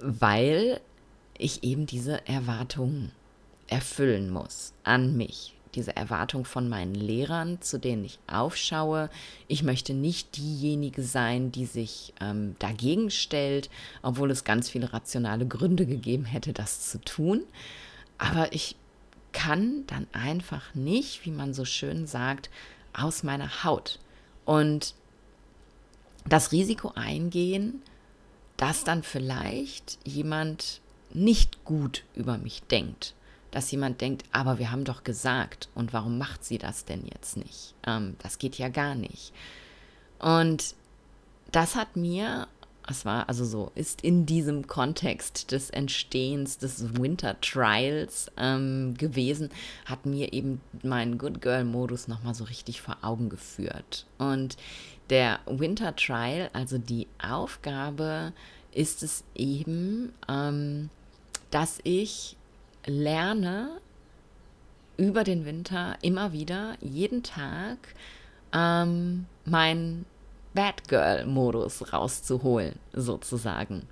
weil 0.00 0.80
ich 1.38 1.62
eben 1.62 1.86
diese 1.86 2.26
Erwartungen 2.26 3.12
erfüllen 3.68 4.30
muss 4.30 4.72
an 4.84 5.16
mich 5.16 5.55
diese 5.76 5.94
Erwartung 5.94 6.44
von 6.44 6.68
meinen 6.68 6.94
Lehrern, 6.94 7.60
zu 7.60 7.78
denen 7.78 8.04
ich 8.04 8.18
aufschaue. 8.26 9.10
Ich 9.46 9.62
möchte 9.62 9.94
nicht 9.94 10.36
diejenige 10.36 11.02
sein, 11.02 11.52
die 11.52 11.66
sich 11.66 12.14
ähm, 12.20 12.56
dagegen 12.58 13.10
stellt, 13.10 13.70
obwohl 14.02 14.30
es 14.30 14.44
ganz 14.44 14.70
viele 14.70 14.92
rationale 14.92 15.46
Gründe 15.46 15.86
gegeben 15.86 16.24
hätte, 16.24 16.52
das 16.52 16.90
zu 16.90 17.00
tun. 17.00 17.42
Aber 18.18 18.52
ich 18.52 18.76
kann 19.32 19.84
dann 19.86 20.06
einfach 20.12 20.74
nicht, 20.74 21.24
wie 21.26 21.30
man 21.30 21.52
so 21.52 21.64
schön 21.64 22.06
sagt, 22.06 22.50
aus 22.94 23.22
meiner 23.22 23.62
Haut. 23.62 23.98
Und 24.46 24.94
das 26.26 26.50
Risiko 26.52 26.92
eingehen, 26.94 27.82
dass 28.56 28.84
dann 28.84 29.02
vielleicht 29.02 29.98
jemand 30.04 30.80
nicht 31.12 31.64
gut 31.64 32.04
über 32.14 32.38
mich 32.38 32.62
denkt 32.62 33.14
dass 33.56 33.70
jemand 33.70 34.02
denkt, 34.02 34.24
aber 34.32 34.58
wir 34.58 34.70
haben 34.70 34.84
doch 34.84 35.02
gesagt 35.02 35.70
und 35.74 35.94
warum 35.94 36.18
macht 36.18 36.44
sie 36.44 36.58
das 36.58 36.84
denn 36.84 37.06
jetzt 37.06 37.38
nicht? 37.38 37.74
Ähm, 37.86 38.14
das 38.22 38.36
geht 38.36 38.58
ja 38.58 38.68
gar 38.68 38.94
nicht. 38.94 39.32
Und 40.18 40.74
das 41.52 41.74
hat 41.74 41.96
mir, 41.96 42.48
es 42.86 43.06
war 43.06 43.30
also 43.30 43.46
so, 43.46 43.72
ist 43.74 44.02
in 44.02 44.26
diesem 44.26 44.66
Kontext 44.66 45.52
des 45.52 45.70
Entstehens 45.70 46.58
des 46.58 46.98
Winter 47.00 47.40
Trials 47.40 48.30
ähm, 48.36 48.92
gewesen, 48.98 49.48
hat 49.86 50.04
mir 50.04 50.34
eben 50.34 50.60
meinen 50.82 51.16
Good 51.16 51.40
Girl-Modus 51.40 52.08
nochmal 52.08 52.34
so 52.34 52.44
richtig 52.44 52.82
vor 52.82 52.98
Augen 53.00 53.30
geführt. 53.30 54.04
Und 54.18 54.58
der 55.08 55.40
Winter 55.46 55.96
Trial, 55.96 56.50
also 56.52 56.76
die 56.76 57.06
Aufgabe, 57.26 58.34
ist 58.72 59.02
es 59.02 59.24
eben, 59.34 60.12
ähm, 60.28 60.90
dass 61.50 61.78
ich 61.84 62.36
lerne 62.86 63.80
über 64.96 65.24
den 65.24 65.44
Winter 65.44 65.96
immer 66.02 66.32
wieder, 66.32 66.74
jeden 66.80 67.22
Tag, 67.22 67.78
ähm, 68.52 69.26
meinen 69.44 70.06
Bad 70.54 70.88
Girl-Modus 70.88 71.92
rauszuholen, 71.92 72.78
sozusagen. 72.92 73.86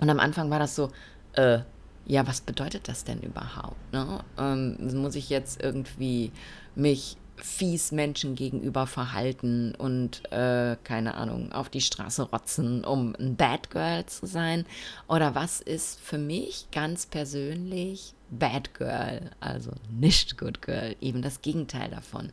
Und 0.00 0.10
am 0.10 0.20
Anfang 0.20 0.50
war 0.50 0.58
das 0.58 0.76
so, 0.76 0.90
äh, 1.32 1.60
ja, 2.04 2.26
was 2.26 2.40
bedeutet 2.40 2.88
das 2.88 3.04
denn 3.04 3.20
überhaupt? 3.22 3.92
Ne? 3.92 4.20
Ähm, 4.38 4.76
muss 5.00 5.14
ich 5.14 5.30
jetzt 5.30 5.62
irgendwie 5.62 6.30
mich 6.74 7.16
fies 7.36 7.92
Menschen 7.92 8.34
gegenüber 8.34 8.86
verhalten 8.86 9.74
und, 9.74 10.30
äh, 10.32 10.76
keine 10.84 11.14
Ahnung, 11.14 11.52
auf 11.52 11.68
die 11.68 11.80
Straße 11.80 12.22
rotzen, 12.22 12.84
um 12.84 13.14
ein 13.18 13.36
Bad 13.36 13.70
Girl 13.70 14.06
zu 14.06 14.26
sein? 14.26 14.64
Oder 15.08 15.34
was 15.34 15.60
ist 15.60 16.00
für 16.00 16.18
mich 16.18 16.68
ganz 16.72 17.06
persönlich 17.06 18.14
Bad 18.30 18.74
Girl, 18.74 19.30
also 19.40 19.72
nicht 19.90 20.38
Good 20.38 20.62
Girl, 20.62 20.96
eben 21.00 21.22
das 21.22 21.42
Gegenteil 21.42 21.90
davon? 21.90 22.30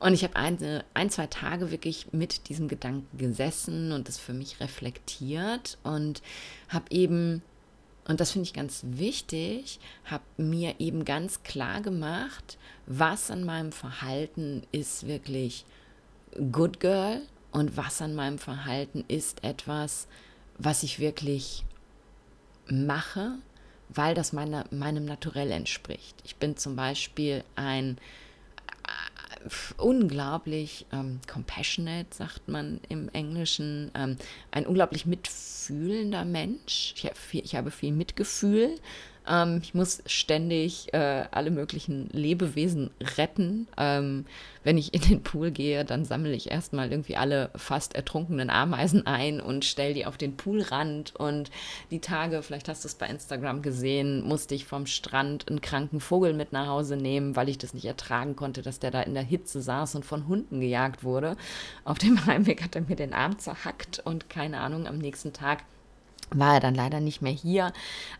Und 0.00 0.12
ich 0.12 0.22
habe 0.24 0.36
eine, 0.36 0.84
ein, 0.92 1.10
zwei 1.10 1.26
Tage 1.28 1.70
wirklich 1.70 2.12
mit 2.12 2.48
diesem 2.48 2.68
Gedanken 2.68 3.16
gesessen 3.16 3.92
und 3.92 4.08
das 4.08 4.18
für 4.18 4.34
mich 4.34 4.60
reflektiert 4.60 5.78
und 5.82 6.20
habe 6.68 6.86
eben 6.90 7.42
und 8.06 8.20
das 8.20 8.32
finde 8.32 8.46
ich 8.46 8.52
ganz 8.52 8.82
wichtig, 8.84 9.78
habe 10.04 10.24
mir 10.36 10.74
eben 10.78 11.04
ganz 11.04 11.42
klar 11.42 11.80
gemacht, 11.80 12.58
was 12.86 13.30
an 13.30 13.44
meinem 13.44 13.72
Verhalten 13.72 14.62
ist 14.72 15.06
wirklich 15.06 15.64
Good 16.52 16.80
Girl 16.80 17.22
und 17.50 17.76
was 17.76 18.02
an 18.02 18.14
meinem 18.14 18.38
Verhalten 18.38 19.04
ist 19.08 19.42
etwas, 19.42 20.06
was 20.58 20.82
ich 20.82 20.98
wirklich 20.98 21.64
mache, 22.68 23.38
weil 23.88 24.14
das 24.14 24.32
meine, 24.32 24.64
meinem 24.70 25.04
Naturell 25.04 25.50
entspricht. 25.50 26.16
Ich 26.24 26.36
bin 26.36 26.56
zum 26.56 26.76
Beispiel 26.76 27.44
ein 27.56 27.98
unglaublich 29.76 30.86
ähm, 30.92 31.20
compassionate, 31.30 32.08
sagt 32.10 32.48
man 32.48 32.80
im 32.88 33.08
Englischen, 33.10 33.90
ähm, 33.94 34.16
ein 34.50 34.66
unglaublich 34.66 35.06
mitfühlender 35.06 36.24
Mensch. 36.24 36.94
Ich, 36.96 37.04
hab 37.04 37.16
viel, 37.16 37.44
ich 37.44 37.54
habe 37.54 37.70
viel 37.70 37.92
Mitgefühl 37.92 38.76
ähm, 39.28 39.60
ich 39.62 39.74
muss 39.74 40.02
ständig 40.06 40.92
äh, 40.92 41.24
alle 41.30 41.50
möglichen 41.50 42.08
Lebewesen 42.12 42.90
retten. 43.16 43.66
Ähm, 43.76 44.26
wenn 44.64 44.78
ich 44.78 44.94
in 44.94 45.02
den 45.02 45.22
Pool 45.22 45.50
gehe, 45.50 45.84
dann 45.84 46.04
sammle 46.04 46.32
ich 46.32 46.50
erstmal 46.50 46.90
irgendwie 46.90 47.16
alle 47.16 47.50
fast 47.54 47.94
ertrunkenen 47.94 48.50
Ameisen 48.50 49.06
ein 49.06 49.40
und 49.40 49.64
stelle 49.64 49.94
die 49.94 50.06
auf 50.06 50.16
den 50.16 50.36
Poolrand. 50.36 51.14
Und 51.16 51.50
die 51.90 52.00
Tage, 52.00 52.42
vielleicht 52.42 52.68
hast 52.68 52.84
du 52.84 52.88
es 52.88 52.94
bei 52.94 53.06
Instagram 53.06 53.62
gesehen, 53.62 54.26
musste 54.26 54.54
ich 54.54 54.64
vom 54.64 54.86
Strand 54.86 55.48
einen 55.48 55.60
kranken 55.60 56.00
Vogel 56.00 56.32
mit 56.32 56.52
nach 56.52 56.66
Hause 56.66 56.96
nehmen, 56.96 57.36
weil 57.36 57.48
ich 57.48 57.58
das 57.58 57.74
nicht 57.74 57.84
ertragen 57.86 58.36
konnte, 58.36 58.62
dass 58.62 58.78
der 58.78 58.90
da 58.90 59.02
in 59.02 59.14
der 59.14 59.22
Hitze 59.22 59.60
saß 59.62 59.94
und 59.94 60.04
von 60.04 60.28
Hunden 60.28 60.60
gejagt 60.60 61.04
wurde. 61.04 61.36
Auf 61.84 61.98
dem 61.98 62.24
Heimweg 62.26 62.62
hat 62.62 62.74
er 62.74 62.82
mir 62.82 62.96
den 62.96 63.12
Arm 63.12 63.38
zerhackt 63.38 64.00
und 64.04 64.28
keine 64.28 64.60
Ahnung, 64.60 64.86
am 64.86 64.98
nächsten 64.98 65.32
Tag 65.32 65.62
war 66.30 66.54
er 66.54 66.60
dann 66.60 66.74
leider 66.74 67.00
nicht 67.00 67.22
mehr 67.22 67.32
hier. 67.32 67.72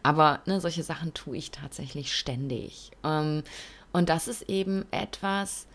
Aber 0.03 0.41
ne, 0.47 0.61
solche 0.61 0.83
Sachen 0.83 1.15
tue 1.15 1.37
ich 1.37 1.51
tatsächlich 1.51 2.17
ständig. 2.17 2.91
Ähm, 3.03 3.43
und 3.93 4.09
das 4.09 4.29
ist 4.29 4.43
eben 4.49 4.87
etwas, 4.91 5.67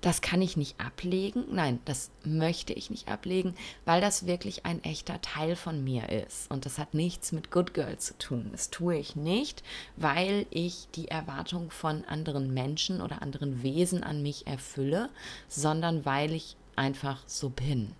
das 0.00 0.20
kann 0.20 0.40
ich 0.42 0.56
nicht 0.56 0.80
ablegen. 0.80 1.44
Nein, 1.50 1.80
das 1.84 2.10
möchte 2.24 2.72
ich 2.72 2.90
nicht 2.90 3.08
ablegen, 3.08 3.54
weil 3.84 4.00
das 4.00 4.26
wirklich 4.26 4.64
ein 4.64 4.82
echter 4.84 5.20
Teil 5.20 5.56
von 5.56 5.82
mir 5.82 6.08
ist. 6.10 6.50
Und 6.50 6.66
das 6.66 6.78
hat 6.78 6.94
nichts 6.94 7.32
mit 7.32 7.50
Good 7.50 7.74
Girl 7.74 7.98
zu 7.98 8.16
tun. 8.16 8.48
Das 8.52 8.70
tue 8.70 8.96
ich 8.96 9.16
nicht, 9.16 9.62
weil 9.96 10.46
ich 10.50 10.88
die 10.94 11.08
Erwartung 11.08 11.70
von 11.70 12.04
anderen 12.04 12.54
Menschen 12.54 13.00
oder 13.00 13.22
anderen 13.22 13.62
Wesen 13.62 14.04
an 14.04 14.22
mich 14.22 14.46
erfülle, 14.46 15.08
sondern 15.48 16.04
weil 16.04 16.32
ich 16.32 16.56
einfach 16.76 17.22
so 17.26 17.50
bin. 17.50 17.94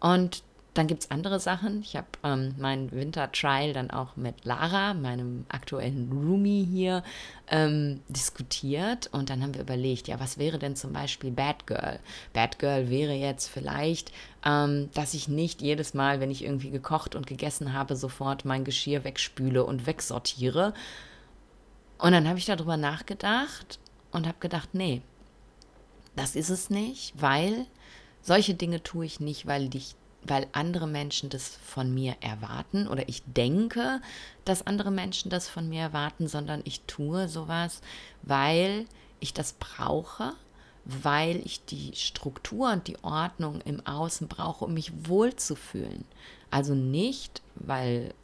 Und 0.00 0.42
dann 0.74 0.88
gibt 0.88 1.04
es 1.04 1.10
andere 1.12 1.38
Sachen. 1.38 1.80
Ich 1.82 1.94
habe 1.94 2.08
ähm, 2.24 2.54
meinen 2.58 2.90
Winter-Trial 2.90 3.72
dann 3.72 3.92
auch 3.92 4.16
mit 4.16 4.44
Lara, 4.44 4.92
meinem 4.92 5.46
aktuellen 5.48 6.10
Roomie 6.10 6.64
hier, 6.64 7.04
ähm, 7.48 8.00
diskutiert. 8.08 9.08
Und 9.12 9.30
dann 9.30 9.40
haben 9.40 9.54
wir 9.54 9.62
überlegt, 9.62 10.08
ja, 10.08 10.18
was 10.18 10.36
wäre 10.36 10.58
denn 10.58 10.74
zum 10.74 10.92
Beispiel 10.92 11.30
Bad 11.30 11.68
Girl? 11.68 12.00
Bad 12.32 12.58
Girl 12.58 12.90
wäre 12.90 13.12
jetzt 13.12 13.46
vielleicht, 13.46 14.12
ähm, 14.44 14.90
dass 14.94 15.14
ich 15.14 15.28
nicht 15.28 15.62
jedes 15.62 15.94
Mal, 15.94 16.18
wenn 16.18 16.32
ich 16.32 16.44
irgendwie 16.44 16.70
gekocht 16.70 17.14
und 17.14 17.28
gegessen 17.28 17.72
habe, 17.72 17.94
sofort 17.94 18.44
mein 18.44 18.64
Geschirr 18.64 19.04
wegspüle 19.04 19.64
und 19.64 19.86
wegsortiere. 19.86 20.74
Und 21.98 22.12
dann 22.12 22.28
habe 22.28 22.38
ich 22.38 22.46
darüber 22.46 22.76
nachgedacht 22.76 23.78
und 24.10 24.26
habe 24.26 24.38
gedacht, 24.40 24.70
nee, 24.72 25.02
das 26.16 26.34
ist 26.34 26.50
es 26.50 26.68
nicht, 26.68 27.14
weil 27.16 27.66
solche 28.22 28.54
Dinge 28.54 28.82
tue 28.82 29.06
ich 29.06 29.20
nicht, 29.20 29.46
weil 29.46 29.72
ich 29.74 29.94
weil 30.26 30.46
andere 30.52 30.86
Menschen 30.86 31.28
das 31.30 31.58
von 31.64 31.92
mir 31.92 32.16
erwarten 32.20 32.88
oder 32.88 33.08
ich 33.08 33.22
denke, 33.24 34.00
dass 34.44 34.66
andere 34.66 34.90
Menschen 34.90 35.30
das 35.30 35.48
von 35.48 35.68
mir 35.68 35.82
erwarten, 35.82 36.28
sondern 36.28 36.62
ich 36.64 36.80
tue 36.82 37.28
sowas, 37.28 37.80
weil 38.22 38.86
ich 39.20 39.34
das 39.34 39.54
brauche, 39.54 40.32
weil 40.84 41.40
ich 41.44 41.64
die 41.64 41.92
Struktur 41.94 42.72
und 42.72 42.88
die 42.88 43.02
Ordnung 43.02 43.60
im 43.62 43.86
Außen 43.86 44.28
brauche, 44.28 44.64
um 44.66 44.74
mich 44.74 44.92
wohlzufühlen. 45.08 46.04
Also 46.50 46.74
nicht, 46.74 47.42
weil 47.54 48.14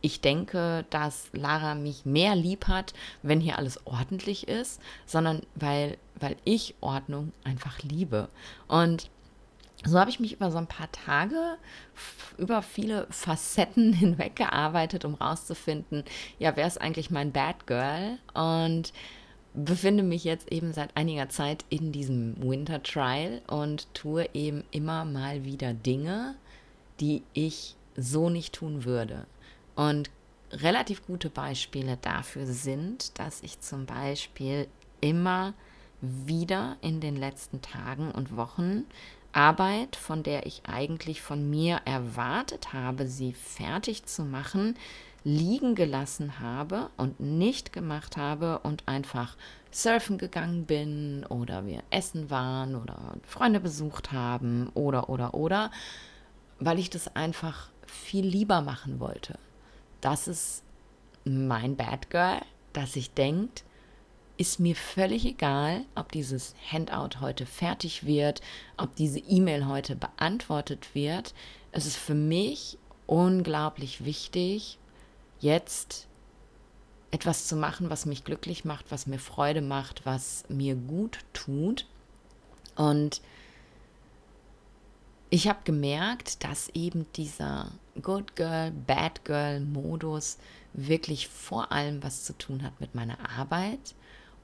ich 0.00 0.20
denke, 0.20 0.84
dass 0.90 1.28
Lara 1.32 1.74
mich 1.74 2.04
mehr 2.04 2.36
lieb 2.36 2.68
hat, 2.68 2.92
wenn 3.22 3.40
hier 3.40 3.58
alles 3.58 3.86
ordentlich 3.86 4.46
ist, 4.46 4.80
sondern 5.06 5.42
weil, 5.54 5.98
weil 6.20 6.36
ich 6.44 6.74
Ordnung 6.80 7.32
einfach 7.44 7.82
liebe. 7.82 8.28
Und 8.68 9.10
so 9.84 9.98
habe 9.98 10.10
ich 10.10 10.20
mich 10.20 10.32
über 10.32 10.50
so 10.50 10.58
ein 10.58 10.66
paar 10.66 10.90
Tage 10.90 11.58
über 12.38 12.62
viele 12.62 13.06
Facetten 13.10 13.92
hinweg 13.92 14.36
gearbeitet, 14.36 15.04
um 15.04 15.14
rauszufinden, 15.14 16.04
ja, 16.38 16.56
wer 16.56 16.66
ist 16.66 16.80
eigentlich 16.80 17.10
mein 17.10 17.32
Bad 17.32 17.66
Girl? 17.66 18.18
Und 18.34 18.92
befinde 19.54 20.02
mich 20.02 20.24
jetzt 20.24 20.52
eben 20.52 20.72
seit 20.72 20.96
einiger 20.96 21.28
Zeit 21.28 21.64
in 21.70 21.90
diesem 21.90 22.36
Winter 22.42 22.82
Trial 22.82 23.40
und 23.46 23.92
tue 23.94 24.28
eben 24.34 24.64
immer 24.70 25.04
mal 25.04 25.44
wieder 25.44 25.72
Dinge, 25.72 26.34
die 27.00 27.22
ich 27.32 27.74
so 27.96 28.28
nicht 28.28 28.54
tun 28.54 28.84
würde. 28.84 29.26
Und 29.74 30.10
relativ 30.52 31.06
gute 31.06 31.30
Beispiele 31.30 31.98
dafür 32.02 32.46
sind, 32.46 33.18
dass 33.18 33.42
ich 33.42 33.60
zum 33.60 33.86
Beispiel 33.86 34.68
immer 35.00 35.54
wieder 36.00 36.76
in 36.82 37.00
den 37.00 37.16
letzten 37.16 37.62
Tagen 37.62 38.10
und 38.10 38.36
Wochen 38.36 38.84
Arbeit, 39.36 39.96
von 39.96 40.22
der 40.22 40.46
ich 40.46 40.62
eigentlich 40.66 41.20
von 41.20 41.50
mir 41.50 41.82
erwartet 41.84 42.72
habe, 42.72 43.06
sie 43.06 43.34
fertig 43.34 44.06
zu 44.06 44.24
machen, 44.24 44.76
liegen 45.24 45.74
gelassen 45.74 46.40
habe 46.40 46.88
und 46.96 47.20
nicht 47.20 47.72
gemacht 47.72 48.16
habe 48.16 48.60
und 48.60 48.86
einfach 48.86 49.36
surfen 49.70 50.16
gegangen 50.16 50.64
bin 50.64 51.26
oder 51.28 51.66
wir 51.66 51.82
essen 51.90 52.30
waren 52.30 52.76
oder 52.76 53.14
Freunde 53.26 53.60
besucht 53.60 54.12
haben 54.12 54.70
oder 54.72 55.10
oder 55.10 55.34
oder, 55.34 55.70
weil 56.58 56.78
ich 56.78 56.88
das 56.88 57.14
einfach 57.14 57.68
viel 57.86 58.24
lieber 58.24 58.62
machen 58.62 59.00
wollte. 59.00 59.38
Das 60.00 60.28
ist 60.28 60.62
mein 61.24 61.76
Bad 61.76 62.08
Girl, 62.08 62.40
dass 62.72 62.94
sich 62.94 63.12
denkt, 63.12 63.64
ist 64.38 64.60
mir 64.60 64.76
völlig 64.76 65.24
egal, 65.24 65.84
ob 65.94 66.12
dieses 66.12 66.54
Handout 66.70 67.20
heute 67.20 67.46
fertig 67.46 68.04
wird, 68.04 68.42
ob 68.76 68.94
diese 68.96 69.18
E-Mail 69.18 69.66
heute 69.66 69.96
beantwortet 69.96 70.94
wird. 70.94 71.34
Es 71.72 71.86
ist 71.86 71.96
für 71.96 72.14
mich 72.14 72.78
unglaublich 73.06 74.04
wichtig, 74.04 74.78
jetzt 75.40 76.06
etwas 77.10 77.46
zu 77.46 77.56
machen, 77.56 77.88
was 77.88 78.04
mich 78.04 78.24
glücklich 78.24 78.64
macht, 78.64 78.86
was 78.90 79.06
mir 79.06 79.18
Freude 79.18 79.62
macht, 79.62 80.04
was 80.04 80.44
mir 80.48 80.74
gut 80.74 81.20
tut. 81.32 81.86
Und 82.74 83.22
ich 85.30 85.48
habe 85.48 85.60
gemerkt, 85.64 86.44
dass 86.44 86.68
eben 86.70 87.06
dieser 87.14 87.70
Good 88.02 88.36
Girl, 88.36 88.70
Bad 88.70 89.24
Girl 89.24 89.60
Modus 89.60 90.38
wirklich 90.72 91.28
vor 91.28 91.72
allem 91.72 92.02
was 92.02 92.24
zu 92.24 92.36
tun 92.36 92.62
hat 92.62 92.80
mit 92.80 92.94
meiner 92.94 93.18
Arbeit 93.30 93.94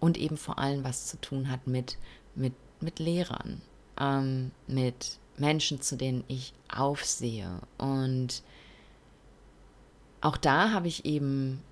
und 0.03 0.19
eben 0.19 0.37
vor 0.37 0.59
allem 0.59 0.83
was 0.83 1.07
zu 1.07 1.17
tun 1.21 1.49
hat 1.49 1.69
mit, 1.69 1.97
mit, 2.35 2.55
mit 2.81 2.99
Lehrern, 2.99 3.63
ähm, 4.01 4.51
mit 4.67 5.21
Menschen, 5.37 5.81
zu 5.81 5.97
denen 5.97 6.25
ich 6.27 6.55
aufsehe. 6.69 7.61
Und 7.79 8.43
auch 10.21 10.37
da 10.37 10.73
habe 10.73 10.89
ich 10.89 11.05
eben 11.05 11.63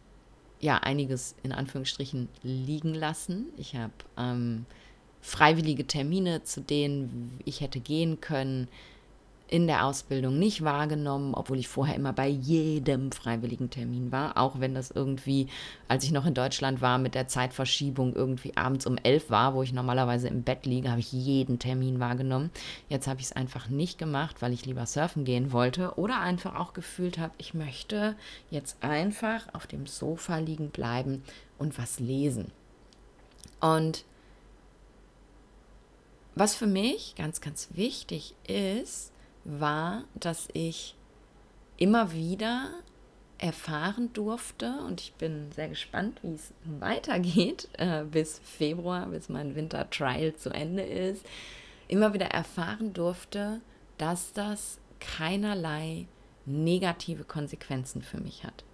ja 0.60 0.76
einiges 0.76 1.34
in 1.42 1.50
Anführungsstrichen 1.50 2.28
liegen 2.44 2.94
lassen. 2.94 3.46
Ich 3.56 3.74
habe 3.74 3.92
ähm, 4.16 4.64
freiwillige 5.20 5.88
Termine, 5.88 6.44
zu 6.44 6.60
denen 6.60 7.40
ich 7.44 7.60
hätte 7.60 7.80
gehen 7.80 8.20
können, 8.20 8.68
in 9.50 9.66
der 9.66 9.84
Ausbildung 9.84 10.38
nicht 10.38 10.62
wahrgenommen, 10.62 11.34
obwohl 11.34 11.58
ich 11.58 11.66
vorher 11.66 11.96
immer 11.96 12.12
bei 12.12 12.28
jedem 12.28 13.10
freiwilligen 13.10 13.68
Termin 13.68 14.12
war, 14.12 14.36
auch 14.36 14.60
wenn 14.60 14.74
das 14.74 14.92
irgendwie, 14.92 15.48
als 15.88 16.04
ich 16.04 16.12
noch 16.12 16.24
in 16.24 16.34
Deutschland 16.34 16.80
war, 16.80 16.98
mit 16.98 17.16
der 17.16 17.26
Zeitverschiebung 17.26 18.14
irgendwie 18.14 18.56
abends 18.56 18.86
um 18.86 18.96
elf 18.96 19.28
war, 19.28 19.54
wo 19.54 19.64
ich 19.64 19.72
normalerweise 19.72 20.28
im 20.28 20.44
Bett 20.44 20.66
liege, 20.66 20.90
habe 20.90 21.00
ich 21.00 21.10
jeden 21.10 21.58
Termin 21.58 21.98
wahrgenommen. 21.98 22.50
Jetzt 22.88 23.08
habe 23.08 23.18
ich 23.18 23.26
es 23.26 23.32
einfach 23.32 23.68
nicht 23.68 23.98
gemacht, 23.98 24.40
weil 24.40 24.52
ich 24.52 24.66
lieber 24.66 24.86
surfen 24.86 25.24
gehen 25.24 25.50
wollte 25.50 25.98
oder 25.98 26.20
einfach 26.20 26.54
auch 26.54 26.72
gefühlt 26.72 27.18
habe, 27.18 27.32
ich 27.38 27.52
möchte 27.52 28.14
jetzt 28.50 28.76
einfach 28.84 29.52
auf 29.52 29.66
dem 29.66 29.86
Sofa 29.86 30.38
liegen 30.38 30.70
bleiben 30.70 31.24
und 31.58 31.76
was 31.76 31.98
lesen. 31.98 32.52
Und 33.60 34.04
was 36.36 36.54
für 36.54 36.68
mich 36.68 37.16
ganz, 37.16 37.40
ganz 37.40 37.70
wichtig 37.72 38.36
ist, 38.46 39.12
war, 39.44 40.04
dass 40.14 40.48
ich 40.52 40.96
immer 41.76 42.12
wieder 42.12 42.70
erfahren 43.38 44.12
durfte 44.12 44.80
und 44.86 45.00
ich 45.00 45.14
bin 45.14 45.50
sehr 45.52 45.68
gespannt, 45.68 46.18
wie 46.22 46.34
es 46.34 46.52
weitergeht 46.64 47.68
äh, 47.78 48.04
bis 48.04 48.38
Februar, 48.44 49.06
bis 49.06 49.28
mein 49.28 49.54
Winter 49.54 49.88
Trial 49.88 50.34
zu 50.34 50.50
Ende 50.50 50.82
ist, 50.82 51.24
immer 51.88 52.12
wieder 52.12 52.26
erfahren 52.26 52.92
durfte, 52.92 53.60
dass 53.96 54.32
das 54.34 54.78
keinerlei 55.00 56.06
negative 56.44 57.24
Konsequenzen 57.24 58.02
für 58.02 58.20
mich 58.20 58.44
hat. 58.44 58.64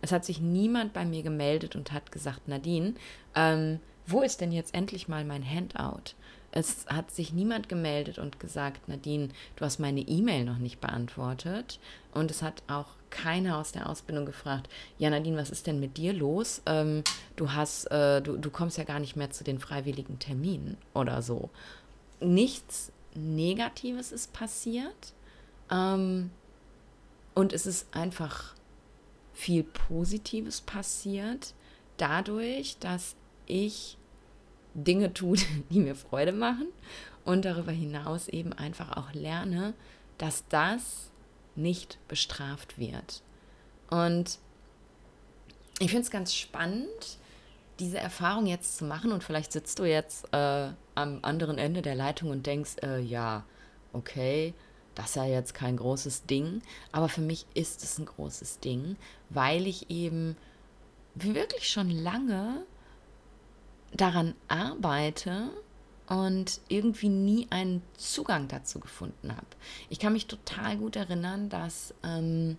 Es 0.00 0.12
hat 0.12 0.24
sich 0.24 0.40
niemand 0.40 0.92
bei 0.92 1.04
mir 1.04 1.22
gemeldet 1.22 1.76
und 1.76 1.92
hat 1.92 2.12
gesagt, 2.12 2.48
Nadine, 2.48 2.94
ähm, 3.34 3.80
wo 4.06 4.22
ist 4.22 4.40
denn 4.40 4.52
jetzt 4.52 4.74
endlich 4.74 5.08
mal 5.08 5.24
mein 5.24 5.44
Handout? 5.48 6.14
Es 6.52 6.86
hat 6.86 7.10
sich 7.10 7.32
niemand 7.32 7.68
gemeldet 7.68 8.18
und 8.18 8.38
gesagt, 8.38 8.88
Nadine, 8.88 9.28
du 9.56 9.64
hast 9.64 9.80
meine 9.80 10.00
E-Mail 10.00 10.44
noch 10.44 10.58
nicht 10.58 10.80
beantwortet. 10.80 11.80
Und 12.12 12.30
es 12.30 12.42
hat 12.42 12.62
auch 12.68 12.88
keiner 13.08 13.58
aus 13.58 13.72
der 13.72 13.88
Ausbildung 13.88 14.26
gefragt, 14.26 14.68
ja 14.98 15.10
Nadine, 15.10 15.36
was 15.36 15.50
ist 15.50 15.66
denn 15.66 15.80
mit 15.80 15.96
dir 15.96 16.12
los? 16.12 16.62
Ähm, 16.66 17.02
du 17.36 17.52
hast, 17.52 17.86
äh, 17.86 18.20
du, 18.20 18.36
du 18.36 18.50
kommst 18.50 18.78
ja 18.78 18.84
gar 18.84 19.00
nicht 19.00 19.16
mehr 19.16 19.30
zu 19.30 19.44
den 19.44 19.58
freiwilligen 19.58 20.18
Terminen 20.18 20.76
oder 20.94 21.22
so. 21.22 21.50
Nichts 22.20 22.92
Negatives 23.14 24.12
ist 24.12 24.32
passiert. 24.32 25.14
Ähm, 25.70 26.30
und 27.34 27.52
es 27.52 27.66
ist 27.66 27.86
einfach 27.96 28.54
viel 29.32 29.62
Positives 29.62 30.60
passiert, 30.60 31.54
dadurch, 31.96 32.76
dass 32.78 33.16
ich 33.46 33.96
Dinge 34.74 35.12
tut, 35.12 35.44
die 35.70 35.80
mir 35.80 35.94
Freude 35.94 36.32
machen 36.32 36.68
und 37.24 37.44
darüber 37.44 37.72
hinaus 37.72 38.28
eben 38.28 38.52
einfach 38.52 38.96
auch 38.96 39.12
lerne, 39.12 39.74
dass 40.18 40.44
das 40.48 41.10
nicht 41.54 41.98
bestraft 42.08 42.78
wird. 42.78 43.22
Und 43.90 44.38
ich 45.78 45.90
finde 45.90 46.04
es 46.04 46.10
ganz 46.10 46.34
spannend, 46.34 47.18
diese 47.78 47.98
Erfahrung 47.98 48.46
jetzt 48.46 48.76
zu 48.78 48.84
machen 48.84 49.12
und 49.12 49.24
vielleicht 49.24 49.52
sitzt 49.52 49.78
du 49.78 49.84
jetzt 49.84 50.32
äh, 50.32 50.68
am 50.94 51.18
anderen 51.22 51.58
Ende 51.58 51.82
der 51.82 51.94
Leitung 51.94 52.30
und 52.30 52.46
denkst, 52.46 52.76
äh, 52.82 53.00
ja, 53.00 53.44
okay, 53.92 54.54
das 54.94 55.10
ist 55.10 55.16
ja 55.16 55.24
jetzt 55.24 55.54
kein 55.54 55.76
großes 55.76 56.26
Ding, 56.26 56.62
aber 56.92 57.08
für 57.08 57.22
mich 57.22 57.46
ist 57.54 57.82
es 57.82 57.98
ein 57.98 58.06
großes 58.06 58.60
Ding, 58.60 58.96
weil 59.30 59.66
ich 59.66 59.90
eben 59.90 60.36
wirklich 61.14 61.68
schon 61.68 61.90
lange 61.90 62.64
daran 63.94 64.34
arbeite 64.48 65.50
und 66.08 66.60
irgendwie 66.68 67.08
nie 67.08 67.46
einen 67.50 67.82
Zugang 67.96 68.48
dazu 68.48 68.80
gefunden 68.80 69.32
habe. 69.32 69.46
Ich 69.88 69.98
kann 69.98 70.12
mich 70.12 70.26
total 70.26 70.76
gut 70.76 70.96
erinnern, 70.96 71.48
dass 71.48 71.94
ähm, 72.02 72.58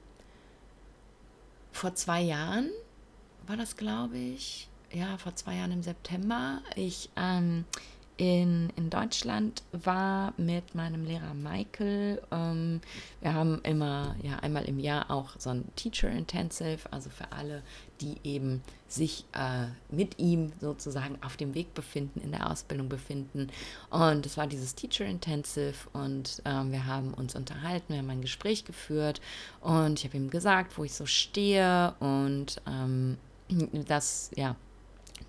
vor 1.71 1.95
zwei 1.95 2.21
Jahren 2.21 2.69
war 3.47 3.57
das, 3.57 3.75
glaube 3.75 4.17
ich, 4.17 4.69
ja, 4.91 5.17
vor 5.17 5.35
zwei 5.35 5.55
Jahren 5.55 5.71
im 5.71 5.83
September, 5.83 6.61
ich 6.75 7.09
ähm, 7.15 7.65
in, 8.17 8.71
in 8.75 8.89
Deutschland 8.89 9.63
war 9.71 10.33
mit 10.37 10.75
meinem 10.75 11.05
Lehrer 11.05 11.33
Michael. 11.33 12.21
Ähm, 12.31 12.81
wir 13.21 13.33
haben 13.33 13.59
immer, 13.63 14.15
ja, 14.21 14.37
einmal 14.37 14.65
im 14.65 14.79
Jahr 14.79 15.09
auch 15.09 15.31
so 15.39 15.49
ein 15.49 15.65
Teacher 15.75 16.09
Intensive, 16.09 16.79
also 16.91 17.09
für 17.09 17.31
alle, 17.31 17.63
die 18.01 18.17
eben 18.23 18.61
sich 18.87 19.25
äh, 19.33 19.67
mit 19.89 20.19
ihm 20.19 20.51
sozusagen 20.61 21.17
auf 21.23 21.37
dem 21.37 21.55
Weg 21.55 21.73
befinden, 21.73 22.21
in 22.21 22.31
der 22.31 22.49
Ausbildung 22.51 22.89
befinden. 22.89 23.47
Und 23.89 24.25
es 24.25 24.37
war 24.37 24.45
dieses 24.45 24.75
Teacher 24.75 25.05
Intensive 25.05 25.89
und 25.93 26.41
ähm, 26.45 26.71
wir 26.71 26.85
haben 26.85 27.13
uns 27.13 27.35
unterhalten, 27.35 27.93
wir 27.93 27.99
haben 27.99 28.09
ein 28.09 28.21
Gespräch 28.21 28.65
geführt 28.65 29.21
und 29.61 29.99
ich 29.99 30.05
habe 30.05 30.17
ihm 30.17 30.29
gesagt, 30.29 30.77
wo 30.77 30.83
ich 30.83 30.93
so 30.93 31.05
stehe 31.05 31.95
und 31.99 32.61
ähm, 32.67 33.17
das, 33.87 34.31
ja, 34.35 34.55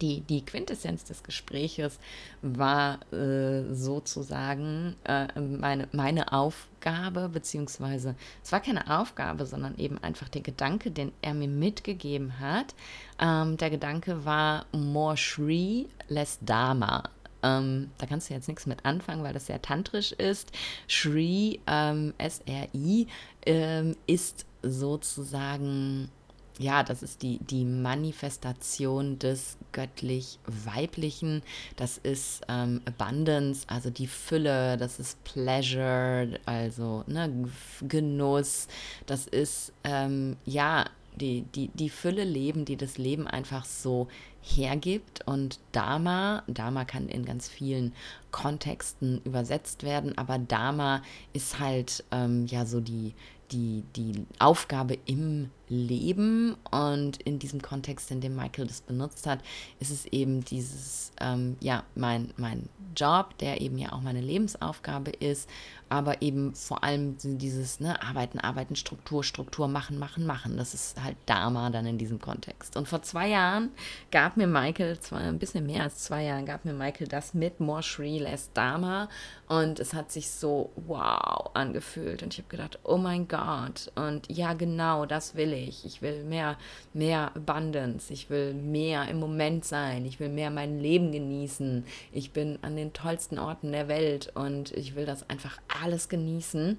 die, 0.00 0.20
die 0.22 0.44
Quintessenz 0.44 1.04
des 1.04 1.22
Gespräches 1.22 1.98
war 2.42 3.00
äh, 3.12 3.72
sozusagen 3.72 4.96
äh, 5.04 5.40
meine, 5.40 5.88
meine 5.92 6.32
Aufgabe, 6.32 7.28
beziehungsweise 7.28 8.14
es 8.42 8.52
war 8.52 8.60
keine 8.60 8.98
Aufgabe, 8.98 9.46
sondern 9.46 9.76
eben 9.78 9.98
einfach 10.02 10.28
der 10.28 10.42
Gedanke, 10.42 10.90
den 10.90 11.12
er 11.22 11.34
mir 11.34 11.48
mitgegeben 11.48 12.40
hat. 12.40 12.74
Ähm, 13.18 13.56
der 13.56 13.70
Gedanke 13.70 14.24
war 14.24 14.66
More 14.72 15.16
Shri, 15.16 15.88
less 16.08 16.38
Dharma. 16.40 17.04
Ähm, 17.42 17.90
da 17.98 18.06
kannst 18.06 18.30
du 18.30 18.34
jetzt 18.34 18.48
nichts 18.48 18.66
mit 18.66 18.84
anfangen, 18.84 19.22
weil 19.22 19.34
das 19.34 19.46
sehr 19.46 19.60
tantrisch 19.60 20.12
ist. 20.12 20.50
Shri, 20.88 21.60
ähm, 21.66 22.14
S-R-I, 22.18 23.06
ähm, 23.46 23.96
ist 24.06 24.46
sozusagen 24.62 26.10
ja, 26.58 26.82
das 26.84 27.02
ist 27.02 27.22
die, 27.22 27.38
die 27.38 27.64
Manifestation 27.64 29.18
des 29.18 29.56
göttlich-weiblichen. 29.72 31.42
Das 31.76 31.98
ist 31.98 32.42
ähm, 32.48 32.80
Abundance, 32.84 33.66
also 33.68 33.90
die 33.90 34.06
Fülle. 34.06 34.76
Das 34.76 35.00
ist 35.00 35.22
Pleasure, 35.24 36.38
also 36.46 37.04
ne, 37.06 37.48
Genuss. 37.82 38.68
Das 39.06 39.26
ist, 39.26 39.72
ähm, 39.82 40.36
ja, 40.44 40.84
die, 41.16 41.42
die, 41.54 41.68
die 41.74 41.90
Fülle 41.90 42.24
leben, 42.24 42.64
die 42.64 42.76
das 42.76 42.98
Leben 42.98 43.26
einfach 43.26 43.64
so 43.64 44.08
hergibt. 44.42 45.26
Und 45.26 45.58
Dharma, 45.72 46.42
Dharma 46.46 46.84
kann 46.84 47.08
in 47.08 47.24
ganz 47.24 47.48
vielen 47.48 47.92
Kontexten 48.30 49.20
übersetzt 49.24 49.82
werden, 49.84 50.16
aber 50.18 50.38
Dharma 50.38 51.02
ist 51.32 51.60
halt 51.60 52.04
ähm, 52.10 52.46
ja 52.46 52.66
so 52.66 52.80
die, 52.80 53.14
die, 53.52 53.84
die 53.96 54.26
Aufgabe 54.38 54.98
im 55.06 55.50
Leben. 55.68 56.56
Und 56.70 57.22
in 57.22 57.38
diesem 57.38 57.62
Kontext, 57.62 58.10
in 58.10 58.20
dem 58.20 58.36
Michael 58.36 58.66
das 58.66 58.80
benutzt 58.80 59.26
hat, 59.26 59.40
ist 59.80 59.90
es 59.90 60.06
eben 60.06 60.44
dieses, 60.44 61.12
ähm, 61.20 61.56
ja, 61.60 61.84
mein, 61.94 62.32
mein 62.36 62.68
Job, 62.96 63.36
der 63.38 63.60
eben 63.60 63.78
ja 63.78 63.92
auch 63.92 64.00
meine 64.00 64.20
Lebensaufgabe 64.20 65.10
ist, 65.10 65.48
aber 65.88 66.22
eben 66.22 66.54
vor 66.54 66.82
allem 66.82 67.16
dieses 67.22 67.78
ne, 67.78 68.02
Arbeiten, 68.02 68.40
Arbeiten, 68.40 68.74
Struktur, 68.74 69.22
Struktur, 69.22 69.68
machen, 69.68 69.98
machen, 69.98 70.26
machen. 70.26 70.56
Das 70.56 70.74
ist 70.74 71.00
halt 71.02 71.16
Dharma 71.26 71.70
dann 71.70 71.86
in 71.86 71.98
diesem 71.98 72.20
Kontext. 72.20 72.76
Und 72.76 72.88
vor 72.88 73.02
zwei 73.02 73.28
Jahren 73.28 73.70
gab 74.10 74.36
mir 74.36 74.46
Michael, 74.46 74.98
zwar 74.98 75.20
ein 75.20 75.38
bisschen 75.38 75.66
mehr 75.66 75.84
als 75.84 75.98
zwei 75.98 76.24
Jahren, 76.24 76.46
gab 76.46 76.64
mir 76.64 76.72
Michael 76.72 77.06
das 77.06 77.34
mit 77.34 77.60
More 77.60 77.82
Shri 77.82 78.18
Less 78.18 78.50
Dharma. 78.54 79.08
Und 79.46 79.78
es 79.78 79.94
hat 79.94 80.10
sich 80.10 80.30
so 80.30 80.70
wow 80.74 81.50
angefühlt. 81.54 82.22
Und 82.22 82.32
ich 82.32 82.40
habe 82.40 82.48
gedacht, 82.48 82.78
oh 82.82 82.96
mein 82.96 83.28
Gott. 83.28 83.92
Und 83.94 84.28
ja 84.30 84.54
genau, 84.54 85.06
das 85.06 85.34
will 85.34 85.52
ich. 85.56 85.84
Ich 85.84 86.02
will 86.02 86.24
mehr, 86.24 86.56
mehr 86.92 87.34
Abundance, 87.34 88.12
ich 88.12 88.30
will 88.30 88.54
mehr 88.54 89.08
im 89.08 89.18
Moment 89.18 89.64
sein, 89.64 90.04
ich 90.04 90.20
will 90.20 90.28
mehr 90.28 90.50
mein 90.50 90.80
Leben 90.80 91.12
genießen. 91.12 91.84
Ich 92.12 92.32
bin 92.32 92.58
an 92.62 92.76
den 92.76 92.92
tollsten 92.92 93.38
Orten 93.38 93.72
der 93.72 93.88
Welt 93.88 94.32
und 94.34 94.72
ich 94.72 94.94
will 94.94 95.06
das 95.06 95.28
einfach 95.28 95.58
alles 95.82 96.08
genießen. 96.08 96.78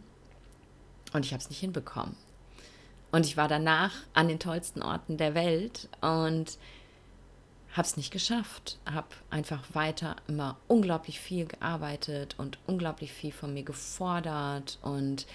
Und 1.14 1.26
ich 1.26 1.32
habe 1.32 1.42
es 1.42 1.50
nicht 1.50 1.60
hinbekommen. 1.60 2.16
Und 3.12 3.26
ich 3.26 3.38
war 3.38 3.48
danach 3.48 3.94
an 4.14 4.28
den 4.28 4.40
tollsten 4.40 4.82
Orten 4.82 5.18
der 5.18 5.36
Welt 5.36 5.88
und 6.02 6.58
habe 7.72 7.88
es 7.88 7.98
nicht 7.98 8.12
geschafft. 8.12 8.80
Habe 8.86 9.08
einfach 9.30 9.64
weiter 9.74 10.16
immer 10.28 10.58
unglaublich 10.68 11.20
viel 11.20 11.46
gearbeitet 11.46 12.36
und 12.38 12.58
unglaublich 12.68 13.12
viel 13.12 13.32
von 13.32 13.54
mir 13.54 13.64
gefordert 13.64 14.80
und 14.82 15.28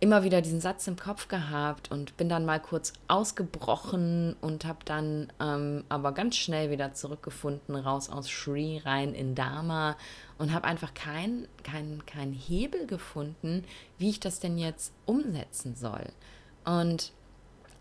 immer 0.00 0.22
wieder 0.22 0.40
diesen 0.40 0.60
Satz 0.60 0.86
im 0.86 0.96
Kopf 0.96 1.28
gehabt 1.28 1.90
und 1.90 2.16
bin 2.16 2.28
dann 2.28 2.44
mal 2.44 2.60
kurz 2.60 2.92
ausgebrochen 3.08 4.36
und 4.40 4.64
habe 4.64 4.78
dann 4.84 5.32
ähm, 5.40 5.84
aber 5.88 6.12
ganz 6.12 6.36
schnell 6.36 6.70
wieder 6.70 6.94
zurückgefunden, 6.94 7.74
raus 7.74 8.08
aus 8.08 8.30
Shri, 8.30 8.80
rein 8.84 9.12
in 9.12 9.34
Dharma 9.34 9.96
und 10.38 10.52
habe 10.52 10.66
einfach 10.66 10.94
keinen 10.94 11.48
kein, 11.64 12.04
kein 12.06 12.32
Hebel 12.32 12.86
gefunden, 12.86 13.64
wie 13.98 14.10
ich 14.10 14.20
das 14.20 14.38
denn 14.38 14.56
jetzt 14.56 14.92
umsetzen 15.04 15.74
soll. 15.74 16.06
Und 16.64 17.12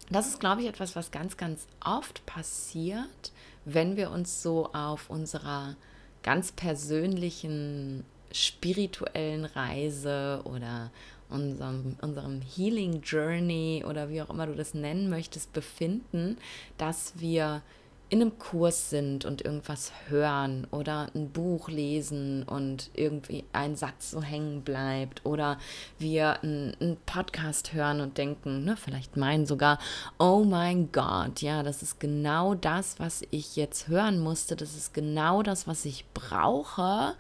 das 0.10 0.28
ist, 0.28 0.40
glaube 0.40 0.62
ich, 0.62 0.68
etwas, 0.68 0.96
was 0.96 1.12
ganz, 1.12 1.38
ganz 1.38 1.68
oft 1.86 2.26
passiert, 2.26 3.32
wenn 3.66 3.98
wir 3.98 4.10
uns 4.10 4.42
so 4.42 4.72
auf 4.74 5.10
unserer 5.10 5.76
ganz 6.24 6.52
persönlichen 6.52 8.06
spirituellen 8.32 9.46
Reise 9.46 10.42
oder 10.46 10.92
unserem, 11.30 11.96
unserem 12.02 12.42
Healing 12.42 13.02
Journey 13.02 13.84
oder 13.88 14.10
wie 14.10 14.22
auch 14.22 14.30
immer 14.30 14.48
du 14.48 14.56
das 14.56 14.74
nennen 14.74 15.10
möchtest, 15.10 15.54
befinden, 15.54 16.38
dass 16.78 17.14
wir 17.18 17.62
in 18.10 18.22
einem 18.22 18.40
Kurs 18.40 18.90
sind 18.90 19.26
und 19.26 19.42
irgendwas 19.44 19.92
hören 20.08 20.66
oder 20.72 21.10
ein 21.14 21.30
Buch 21.30 21.68
lesen 21.68 22.44
und 22.44 22.90
irgendwie 22.94 23.44
ein 23.52 23.76
Satz 23.76 24.12
so 24.12 24.22
hängen 24.22 24.62
bleibt 24.62 25.26
oder 25.26 25.60
wir 26.00 26.42
einen 26.42 26.98
Podcast 27.06 27.74
hören 27.74 28.00
und 28.00 28.18
denken, 28.18 28.64
ne, 28.64 28.78
vielleicht 28.78 29.18
meinen 29.18 29.46
sogar, 29.46 29.78
oh 30.20 30.46
mein 30.46 30.92
Gott, 30.94 31.42
ja, 31.42 31.64
das 31.64 31.82
ist 31.82 32.00
genau 32.00 32.56
das, 32.56 32.98
was 33.00 33.24
ich 33.32 33.58
jetzt 33.58 33.90
hören 33.90 34.20
musste, 34.20 34.56
das 34.56 34.76
ist 34.76 34.94
genau 34.94 35.44
das, 35.44 35.68
was 35.68 35.84
ich 35.84 36.06
brauche 36.14 37.14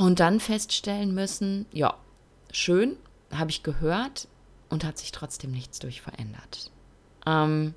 und 0.00 0.18
dann 0.18 0.40
feststellen 0.40 1.14
müssen, 1.14 1.66
ja, 1.72 1.94
schön, 2.50 2.96
habe 3.30 3.50
ich 3.50 3.62
gehört 3.62 4.28
und 4.70 4.82
hat 4.82 4.96
sich 4.96 5.12
trotzdem 5.12 5.50
nichts 5.50 5.78
durch 5.78 6.00
verändert. 6.00 6.70
Ähm, 7.26 7.74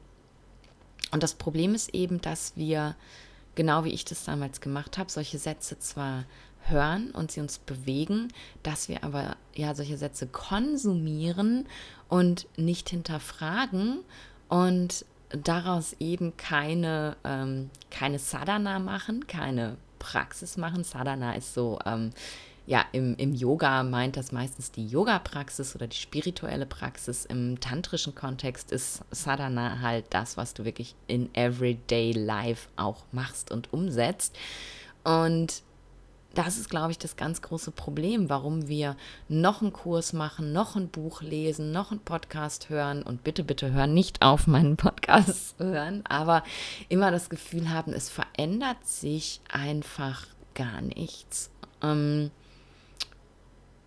und 1.12 1.22
das 1.22 1.34
Problem 1.34 1.76
ist 1.76 1.94
eben, 1.94 2.22
dass 2.22 2.54
wir, 2.56 2.96
genau 3.56 3.84
wie 3.84 3.92
ich 3.92 4.06
das 4.06 4.24
damals 4.24 4.62
gemacht 4.62 4.98
habe, 4.98 5.12
solche 5.12 5.38
Sätze 5.38 5.80
zwar 5.80 6.24
hören 6.62 7.12
und 7.12 7.30
sie 7.30 7.42
uns 7.42 7.58
bewegen, 7.58 8.30
dass 8.64 8.88
wir 8.88 9.04
aber 9.04 9.36
ja 9.54 9.76
solche 9.76 9.98
Sätze 9.98 10.26
konsumieren 10.26 11.68
und 12.08 12.48
nicht 12.56 12.90
hinterfragen 12.90 14.00
und 14.48 15.06
daraus 15.28 15.94
eben 16.00 16.38
keine, 16.38 17.18
ähm, 17.26 17.70
keine 17.92 18.18
Sadhana 18.18 18.80
machen, 18.80 19.28
keine 19.28 19.76
Praxis 20.04 20.58
machen. 20.58 20.84
Sadhana 20.84 21.34
ist 21.34 21.54
so, 21.54 21.80
ähm, 21.86 22.12
ja, 22.66 22.86
im, 22.92 23.16
im 23.16 23.34
Yoga 23.34 23.84
meint 23.84 24.18
das 24.18 24.32
meistens 24.34 24.72
die 24.72 24.86
Yoga-Praxis 24.86 25.76
oder 25.76 25.88
die 25.88 25.98
spirituelle 25.98 26.66
Praxis. 26.66 27.26
Im 27.26 27.60
tantrischen 27.60 28.14
Kontext 28.14 28.72
ist 28.72 29.02
Sadhana 29.12 29.80
halt 29.80 30.06
das, 30.10 30.36
was 30.36 30.54
du 30.54 30.66
wirklich 30.66 30.96
in 31.08 31.34
everyday 31.36 32.12
life 32.12 32.68
auch 32.76 33.06
machst 33.12 33.52
und 33.52 33.72
umsetzt. 33.72 34.36
Und 35.06 35.64
das 36.34 36.58
ist, 36.58 36.70
glaube 36.70 36.92
ich, 36.92 36.98
das 36.98 37.16
ganz 37.16 37.42
große 37.42 37.72
Problem, 37.72 38.30
warum 38.30 38.68
wir 38.68 38.96
noch 39.30 39.62
einen 39.62 39.72
Kurs 39.72 40.14
machen, 40.14 40.52
noch 40.52 40.76
ein 40.76 40.90
Buch 40.90 41.22
lesen, 41.22 41.72
noch 41.72 41.92
einen 41.92 42.00
Podcast 42.00 42.70
hören 42.70 43.04
und 43.04 43.24
bitte, 43.24 43.44
bitte 43.44 43.72
hören 43.72 43.94
nicht 43.94 44.22
auf 44.22 44.48
meinen 44.48 44.76
Podcast 44.76 45.56
hören, 45.60 46.04
aber 46.08 46.44
immer 46.90 47.12
das 47.12 47.30
Gefühl 47.30 47.70
haben, 47.70 47.94
es 47.94 48.10
verändert 48.10 48.86
sich 48.86 49.42
einfach 49.52 50.26
gar 50.56 50.82
nichts. 50.82 51.52
Ähm, 51.82 52.32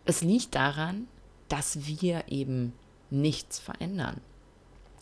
es 0.04 0.22
liegt 0.22 0.54
daran, 0.54 1.08
dass 1.48 1.86
wir 1.86 2.24
eben 2.28 2.72
nichts 3.10 3.58
verändern. 3.58 4.20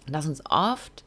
Dass 0.07 0.27
uns 0.27 0.43
oft 0.49 1.05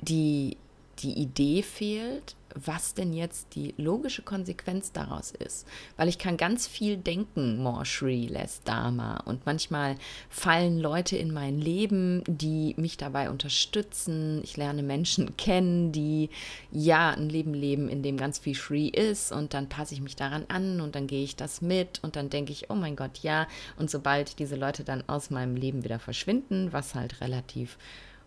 die 0.00 0.56
die 1.00 1.12
Idee 1.12 1.62
fehlt, 1.62 2.36
was 2.64 2.94
denn 2.94 3.12
jetzt 3.12 3.54
die 3.54 3.74
logische 3.76 4.22
Konsequenz 4.22 4.92
daraus 4.92 5.30
ist. 5.30 5.66
Weil 5.96 6.08
ich 6.08 6.18
kann 6.18 6.36
ganz 6.36 6.66
viel 6.66 6.96
denken, 6.96 7.62
more 7.62 7.84
Shri, 7.84 8.26
less 8.26 8.62
Dharma. 8.62 9.18
Und 9.26 9.44
manchmal 9.44 9.96
fallen 10.30 10.78
Leute 10.78 11.16
in 11.16 11.32
mein 11.32 11.58
Leben, 11.58 12.22
die 12.26 12.74
mich 12.78 12.96
dabei 12.96 13.28
unterstützen. 13.30 14.40
Ich 14.42 14.56
lerne 14.56 14.82
Menschen 14.82 15.36
kennen, 15.36 15.92
die 15.92 16.30
ja 16.70 17.10
ein 17.10 17.28
Leben 17.28 17.52
leben, 17.52 17.88
in 17.88 18.02
dem 18.02 18.16
ganz 18.16 18.38
viel 18.38 18.54
Shri 18.54 18.88
ist. 18.88 19.32
Und 19.32 19.52
dann 19.52 19.68
passe 19.68 19.94
ich 19.94 20.00
mich 20.00 20.16
daran 20.16 20.46
an 20.48 20.80
und 20.80 20.94
dann 20.94 21.06
gehe 21.06 21.24
ich 21.24 21.36
das 21.36 21.60
mit 21.60 22.00
und 22.02 22.16
dann 22.16 22.30
denke 22.30 22.52
ich, 22.52 22.70
oh 22.70 22.74
mein 22.74 22.96
Gott, 22.96 23.18
ja. 23.18 23.46
Und 23.76 23.90
sobald 23.90 24.38
diese 24.38 24.56
Leute 24.56 24.82
dann 24.82 25.04
aus 25.08 25.30
meinem 25.30 25.56
Leben 25.56 25.84
wieder 25.84 25.98
verschwinden, 25.98 26.72
was 26.72 26.94
halt 26.94 27.20
relativ 27.20 27.76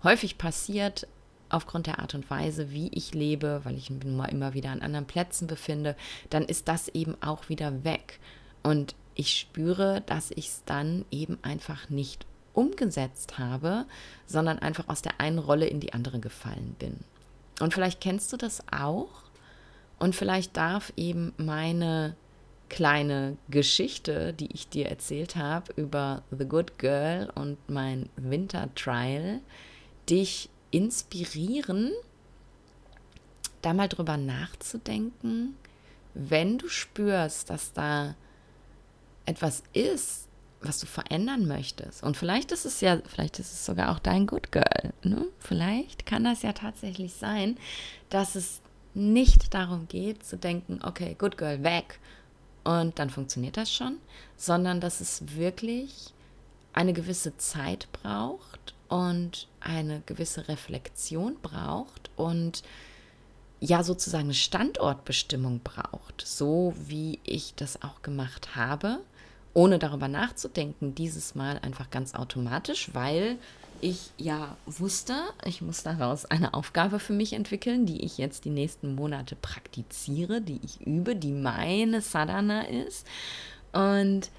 häufig 0.04 0.38
passiert, 0.38 1.08
aufgrund 1.50 1.88
der 1.88 2.00
Art 2.00 2.16
und 2.16 2.30
Weise, 2.30 2.72
wie 2.72 2.90
ich 2.90 3.14
lebe, 3.14 3.62
weil 3.64 3.76
ich 3.76 3.90
mich 3.90 4.04
immer 4.04 4.54
wieder 4.54 4.72
an 4.72 4.82
anderen 4.82 5.06
Plätzen 5.06 5.48
befinde, 5.48 5.96
dann 6.30 6.44
ist 6.44 6.68
das 6.68 6.88
eben 6.90 7.16
auch 7.22 7.50
wieder 7.50 7.84
weg. 7.84 8.20
Und 8.64 8.96
ich 9.16 9.38
spüre, 9.38 10.02
dass 10.06 10.32
ich 10.32 10.48
es 10.48 10.64
dann 10.66 11.06
eben 11.12 11.38
einfach 11.42 11.90
nicht 11.90 12.26
umgesetzt 12.54 13.38
habe, 13.38 13.86
sondern 14.26 14.60
einfach 14.60 14.88
aus 14.88 15.02
der 15.02 15.20
einen 15.20 15.40
Rolle 15.40 15.68
in 15.68 15.80
die 15.80 15.94
andere 15.94 16.20
gefallen 16.20 16.76
bin. 16.80 16.98
Und 17.60 17.74
vielleicht 17.74 18.02
kennst 18.02 18.32
du 18.34 18.38
das 18.38 18.64
auch. 18.72 19.24
Und 19.98 20.16
vielleicht 20.16 20.56
darf 20.56 20.94
eben 20.96 21.34
meine 21.38 22.16
kleine 22.70 23.38
Geschichte, 23.50 24.34
die 24.34 24.54
ich 24.54 24.70
dir 24.70 24.88
erzählt 24.88 25.36
habe 25.36 25.74
über 25.74 26.24
The 26.32 26.46
Good 26.46 26.78
Girl 26.78 27.30
und 27.36 27.58
mein 27.68 28.08
Winter 28.16 28.70
Trial, 28.76 29.42
dich 30.10 30.50
inspirieren, 30.72 31.92
da 33.62 33.74
mal 33.74 33.88
drüber 33.88 34.18
nachzudenken, 34.18 35.56
wenn 36.14 36.58
du 36.58 36.68
spürst, 36.70 37.50
dass 37.50 37.74
da 37.74 38.16
etwas 39.26 39.64
ist, 39.74 40.28
was 40.62 40.80
du 40.80 40.88
verändern 40.88 41.48
möchtest. 41.48 42.04
Und 42.04 42.18
vielleicht 42.18 42.52
ist 42.52 42.66
es 42.66 42.82
ja, 42.82 43.00
vielleicht 43.06 43.40
ist 43.40 43.54
es 43.54 43.66
sogar 43.66 43.92
auch 43.92 44.00
dein 44.00 44.28
Good 44.28 44.52
Girl. 44.52 44.94
Ne? 45.04 45.26
Vielleicht 45.40 46.06
kann 46.06 46.24
das 46.24 46.42
ja 46.42 46.54
tatsächlich 46.54 47.14
sein, 47.14 47.58
dass 48.10 48.36
es 48.36 48.62
nicht 48.94 49.54
darum 49.54 49.88
geht 49.88 50.26
zu 50.26 50.38
denken, 50.38 50.80
okay, 50.84 51.16
Good 51.18 51.38
Girl 51.38 51.64
weg 51.64 52.00
und 52.64 53.00
dann 53.00 53.10
funktioniert 53.10 53.56
das 53.56 53.72
schon, 53.74 53.98
sondern 54.36 54.82
dass 54.82 55.00
es 55.00 55.36
wirklich 55.36 56.14
eine 56.74 56.94
gewisse 56.94 57.38
Zeit 57.38 57.88
braucht 57.94 58.74
und 58.90 59.48
eine 59.62 60.02
gewisse 60.06 60.48
Reflexion 60.48 61.38
braucht 61.42 62.10
und 62.18 62.64
ja 63.62 63.84
sozusagen 63.84 64.34
Standortbestimmung 64.34 65.62
braucht, 65.64 66.24
so 66.26 66.74
wie 66.88 67.20
ich 67.24 67.54
das 67.56 67.82
auch 67.82 68.02
gemacht 68.02 68.56
habe, 68.56 69.00
ohne 69.54 69.80
darüber 69.80 70.08
nachzudenken, 70.08 70.96
dieses 70.96 71.36
Mal 71.36 71.60
einfach 71.60 71.90
ganz 71.90 72.16
automatisch, 72.16 72.90
weil 72.94 73.38
ich 73.82 74.12
ja 74.18 74.58
wusste, 74.66 75.14
ich 75.46 75.62
muss 75.62 75.84
daraus 75.84 76.26
eine 76.26 76.54
Aufgabe 76.54 77.00
für 77.00 77.14
mich 77.14 77.34
entwickeln, 77.34 77.86
die 77.86 78.04
ich 78.04 78.18
jetzt 78.18 78.46
die 78.46 78.50
nächsten 78.50 78.96
Monate 78.96 79.36
praktiziere, 79.36 80.42
die 80.42 80.60
ich 80.64 80.82
übe, 80.86 81.16
die 81.16 81.32
meine 81.32 82.02
Sadhana 82.02 82.64
ist. 82.64 83.08
Und 83.72 84.30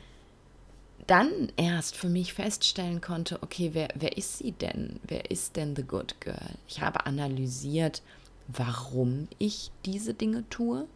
dann 1.11 1.51
erst 1.57 1.97
für 1.97 2.09
mich 2.09 2.35
feststellen 2.35 3.01
konnte, 3.01 3.43
okay, 3.43 3.71
wer, 3.73 3.89
wer 3.97 4.17
ist 4.17 4.39
sie 4.39 4.53
denn? 4.53 5.01
Wer 5.03 5.31
ist 5.33 5.57
denn 5.57 5.75
The 5.75 5.83
Good 5.83 6.21
Girl? 6.21 6.55
Ich 6.69 6.83
habe 6.83 7.05
analysiert, 7.05 8.03
warum 8.47 9.27
ich 9.39 9.73
diese 9.85 10.15
Dinge 10.15 10.49
tue. 10.51 10.87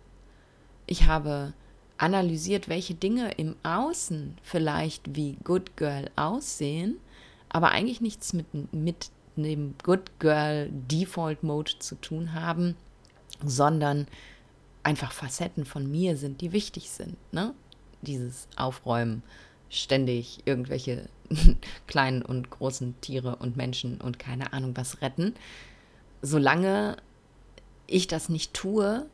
Ich 0.86 1.06
habe 1.06 1.52
analysiert, 1.98 2.68
welche 2.68 2.94
Dinge 2.94 3.32
im 3.32 3.56
Außen 3.64 4.38
vielleicht 4.44 5.16
wie 5.16 5.36
Good 5.42 5.76
Girl 5.76 6.08
aussehen, 6.14 6.98
aber 7.48 7.72
eigentlich 7.72 8.00
nichts 8.00 8.32
mit, 8.34 8.72
mit 8.72 9.10
dem 9.34 9.74
Good 9.82 10.20
Girl 10.20 10.70
Default 10.70 11.42
Mode 11.42 11.72
zu 11.80 11.96
tun 11.96 12.34
haben, 12.34 12.76
sondern 13.44 14.06
einfach 14.84 15.10
Facetten 15.10 15.64
von 15.64 15.90
mir 15.90 16.16
sind, 16.16 16.40
die 16.40 16.52
wichtig 16.52 16.90
sind. 16.90 17.16
Ne? 17.32 17.52
Dieses 18.02 18.46
Aufräumen, 18.54 19.24
ständig 19.80 20.40
irgendwelche 20.44 21.08
kleinen 21.86 22.22
und 22.22 22.50
großen 22.50 23.00
Tiere 23.00 23.36
und 23.36 23.56
Menschen 23.56 24.00
und 24.00 24.18
keine 24.18 24.52
Ahnung 24.52 24.76
was 24.76 25.00
retten, 25.02 25.34
solange 26.22 26.96
ich 27.86 28.06
das 28.06 28.28
nicht 28.28 28.54
tue 28.54 29.06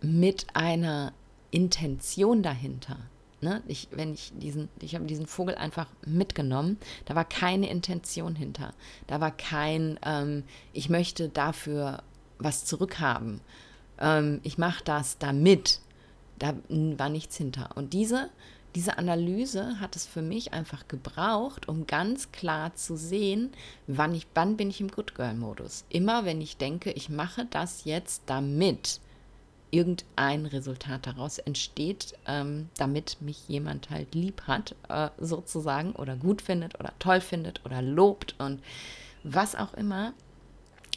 mit 0.00 0.46
einer 0.54 1.12
Intention 1.50 2.42
dahinter. 2.42 2.98
Ne? 3.40 3.62
Ich, 3.66 3.88
wenn 3.90 4.14
ich 4.14 4.32
diesen, 4.36 4.68
ich 4.80 4.94
habe 4.94 5.04
diesen 5.04 5.26
Vogel 5.26 5.54
einfach 5.54 5.86
mitgenommen, 6.06 6.78
da 7.04 7.14
war 7.14 7.24
keine 7.24 7.68
Intention 7.68 8.36
hinter. 8.36 8.72
Da 9.06 9.20
war 9.20 9.30
kein, 9.30 9.98
ähm, 10.04 10.44
ich 10.72 10.88
möchte 10.88 11.28
dafür 11.28 12.02
was 12.38 12.64
zurückhaben. 12.64 13.40
Ähm, 13.98 14.40
ich 14.44 14.58
mache 14.58 14.82
das 14.84 15.18
damit. 15.18 15.80
Da 16.38 16.54
war 16.68 17.10
nichts 17.10 17.36
hinter. 17.36 17.76
Und 17.76 17.92
diese 17.92 18.30
diese 18.74 18.98
Analyse 18.98 19.78
hat 19.78 19.94
es 19.94 20.04
für 20.04 20.22
mich 20.22 20.52
einfach 20.52 20.88
gebraucht, 20.88 21.68
um 21.68 21.86
ganz 21.86 22.32
klar 22.32 22.74
zu 22.74 22.96
sehen, 22.96 23.52
wann, 23.86 24.14
ich, 24.14 24.26
wann 24.34 24.56
bin 24.56 24.70
ich 24.70 24.80
im 24.80 24.88
Good 24.90 25.14
Girl-Modus. 25.14 25.84
Immer 25.90 26.24
wenn 26.24 26.40
ich 26.40 26.56
denke, 26.56 26.90
ich 26.90 27.08
mache 27.08 27.46
das 27.46 27.84
jetzt, 27.84 28.22
damit 28.26 29.00
irgendein 29.70 30.46
Resultat 30.46 31.06
daraus 31.06 31.38
entsteht, 31.38 32.14
ähm, 32.26 32.68
damit 32.76 33.20
mich 33.20 33.48
jemand 33.48 33.90
halt 33.90 34.14
lieb 34.14 34.42
hat, 34.46 34.74
äh, 34.88 35.08
sozusagen, 35.18 35.92
oder 35.92 36.16
gut 36.16 36.42
findet 36.42 36.78
oder 36.78 36.92
toll 36.98 37.20
findet 37.20 37.64
oder 37.64 37.82
lobt 37.82 38.34
und 38.38 38.60
was 39.24 39.54
auch 39.54 39.74
immer. 39.74 40.14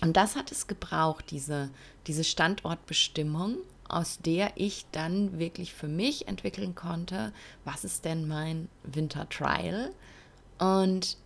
Und 0.01 0.15
das 0.15 0.35
hat 0.35 0.51
es 0.51 0.67
gebraucht, 0.67 1.25
diese, 1.31 1.69
diese 2.05 2.23
Standortbestimmung 2.23 3.57
aus 3.89 4.19
der 4.19 4.51
ich 4.55 4.85
dann 4.91 5.39
wirklich 5.39 5.73
für 5.73 5.87
mich 5.87 6.27
entwickeln 6.27 6.75
konnte, 6.75 7.33
was 7.65 7.83
ist 7.83 8.05
denn 8.05 8.27
mein 8.27 8.69
Winter 8.83 9.27
Trial? 9.29 9.91
Und 10.59 11.17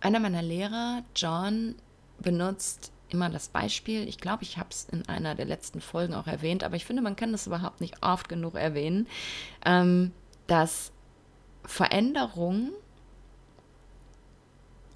einer 0.00 0.20
meiner 0.20 0.42
Lehrer, 0.42 1.02
John, 1.14 1.76
benutzt 2.18 2.92
immer 3.08 3.28
das 3.28 3.48
Beispiel. 3.48 4.08
Ich 4.08 4.18
glaube, 4.18 4.42
ich 4.42 4.58
habe 4.58 4.70
es 4.70 4.86
in 4.90 5.08
einer 5.08 5.34
der 5.34 5.44
letzten 5.44 5.80
Folgen 5.80 6.14
auch 6.14 6.26
erwähnt, 6.26 6.64
aber 6.64 6.76
ich 6.76 6.84
finde, 6.84 7.02
man 7.02 7.16
kann 7.16 7.32
das 7.32 7.46
überhaupt 7.46 7.80
nicht 7.80 8.02
oft 8.02 8.28
genug 8.28 8.54
erwähnen, 8.54 9.06
ähm, 9.64 10.12
dass 10.46 10.92
Veränderung 11.64 12.70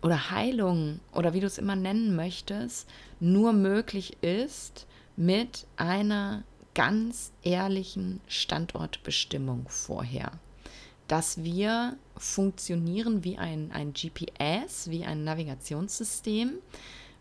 oder 0.03 0.31
Heilung 0.31 1.01
oder 1.13 1.35
wie 1.35 1.41
du 1.41 1.47
es 1.47 1.59
immer 1.59 1.77
nennen 1.77 2.17
möchtest, 2.17 2.89
nur 3.21 3.53
möglich 3.53 4.17
ist 4.23 4.87
mit 5.17 5.67
einer 5.77 6.45
ganz 6.77 7.33
ehrlichen 7.43 8.21
Standortbestimmung 8.29 9.67
vorher. 9.69 10.31
Dass 11.09 11.43
wir 11.43 11.97
funktionieren 12.17 13.25
wie 13.25 13.39
ein, 13.39 13.73
ein 13.73 13.95
GPS, 13.95 14.91
wie 14.91 15.05
ein 15.05 15.25
Navigationssystem, 15.25 16.53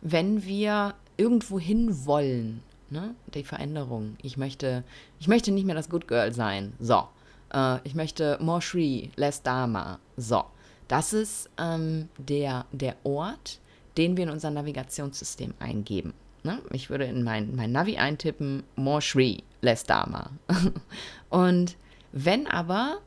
wenn 0.01 0.43
wir 0.43 0.93
irgendwo 1.17 1.59
hin 1.59 2.05
wollen. 2.05 2.63
Ne? 2.89 3.15
Die 3.33 3.43
Veränderung. 3.43 4.17
Ich 4.21 4.35
möchte, 4.35 4.83
ich 5.19 5.27
möchte 5.27 5.51
nicht 5.51 5.65
mehr 5.65 5.75
das 5.75 5.89
Good 5.89 6.07
Girl 6.07 6.33
sein. 6.33 6.73
So. 6.79 7.07
Äh, 7.53 7.79
ich 7.85 7.95
möchte 7.95 8.37
more 8.41 8.61
Shri, 8.61 9.11
less 9.15 9.41
Dharma. 9.41 9.99
So. 10.17 10.43
Das 10.89 11.13
ist 11.13 11.49
ähm, 11.57 12.09
der, 12.17 12.65
der 12.73 12.97
Ort, 13.05 13.59
den 13.97 14.17
wir 14.17 14.25
in 14.25 14.29
unser 14.31 14.51
Navigationssystem 14.51 15.53
eingeben. 15.59 16.13
Ne? 16.45 16.59
Ich 16.71 16.89
würde 16.89 17.05
in 17.05 17.23
mein, 17.23 17.55
mein 17.55 17.71
Navi 17.71 17.97
eintippen, 17.97 18.63
more 18.75 19.01
Shri, 19.01 19.43
less 19.61 19.83
Dharma. 19.83 20.29
Und 21.29 21.75
wenn 22.11 22.47
aber 22.47 22.99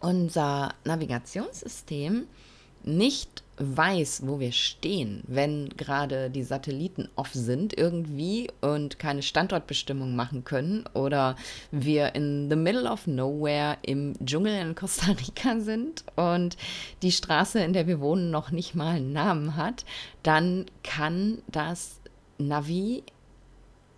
unser 0.00 0.74
Navigationssystem 0.84 2.26
nicht 2.82 3.42
weiß, 3.58 4.22
wo 4.26 4.38
wir 4.38 4.52
stehen, 4.52 5.22
wenn 5.26 5.70
gerade 5.70 6.30
die 6.30 6.42
Satelliten 6.42 7.08
off 7.16 7.32
sind 7.32 7.76
irgendwie 7.76 8.48
und 8.60 8.98
keine 8.98 9.22
Standortbestimmung 9.22 10.14
machen 10.14 10.44
können 10.44 10.84
oder 10.94 11.36
wir 11.70 12.14
in 12.14 12.48
the 12.50 12.56
middle 12.56 12.90
of 12.90 13.06
nowhere 13.06 13.78
im 13.82 14.14
Dschungel 14.24 14.60
in 14.60 14.74
Costa 14.74 15.12
Rica 15.12 15.58
sind 15.60 16.04
und 16.16 16.56
die 17.02 17.12
Straße, 17.12 17.60
in 17.60 17.72
der 17.72 17.86
wir 17.86 18.00
wohnen, 18.00 18.30
noch 18.30 18.50
nicht 18.50 18.74
mal 18.74 18.96
einen 18.96 19.12
Namen 19.12 19.56
hat, 19.56 19.84
dann 20.22 20.66
kann 20.82 21.38
das 21.48 22.00
Navi 22.38 23.02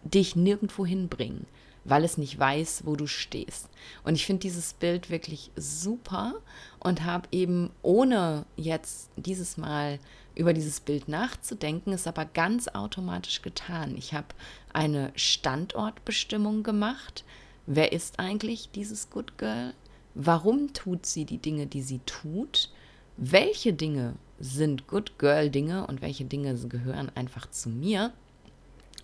dich 0.05 0.37
nirgendwo 0.37 0.87
hinbringen. 0.87 1.47
weil 1.89 2.05
es 2.05 2.19
nicht 2.19 2.39
weiß, 2.39 2.83
wo 2.85 2.97
du 2.97 3.07
stehst. 3.07 3.69
Und 4.05 4.15
ich 4.15 4.27
finde 4.27 4.41
dieses 4.41 4.75
Bild 4.75 5.11
wirklich 5.11 5.51
super 5.57 6.35
und 6.81 7.05
habe 7.05 7.29
eben 7.33 7.71
ohne 7.83 8.45
jetzt 8.57 9.11
dieses 9.17 9.57
Mal 9.57 9.99
über 10.35 10.53
dieses 10.53 10.81
Bild 10.81 11.09
nachzudenken, 11.09 11.93
es 11.93 12.07
aber 12.07 12.25
ganz 12.25 12.69
automatisch 12.69 13.43
getan. 13.43 13.97
Ich 13.97 14.13
habe 14.15 14.29
eine 14.73 15.13
Standortbestimmung 15.17 16.63
gemacht. 16.63 17.25
Wer 17.67 17.93
ist 17.93 18.21
eigentlich 18.21 18.71
dieses 18.71 19.11
Good 19.11 19.39
Girl? 19.39 19.73
Warum 20.15 20.73
tut 20.75 21.07
sie 21.07 21.25
die 21.25 21.39
Dinge, 21.39 21.67
die 21.67 21.83
sie 21.83 22.01
tut? 22.07 22.71
Welche 23.17 23.73
Dinge 23.73 24.15
sind 24.39 24.87
Good 24.87 25.19
Girl 25.19 25.51
Dinge 25.51 25.87
und 25.87 26.03
welche 26.03 26.25
Dinge 26.25 26.55
gehören 26.55 27.11
einfach 27.15 27.51
zu 27.51 27.69
mir? 27.69 28.13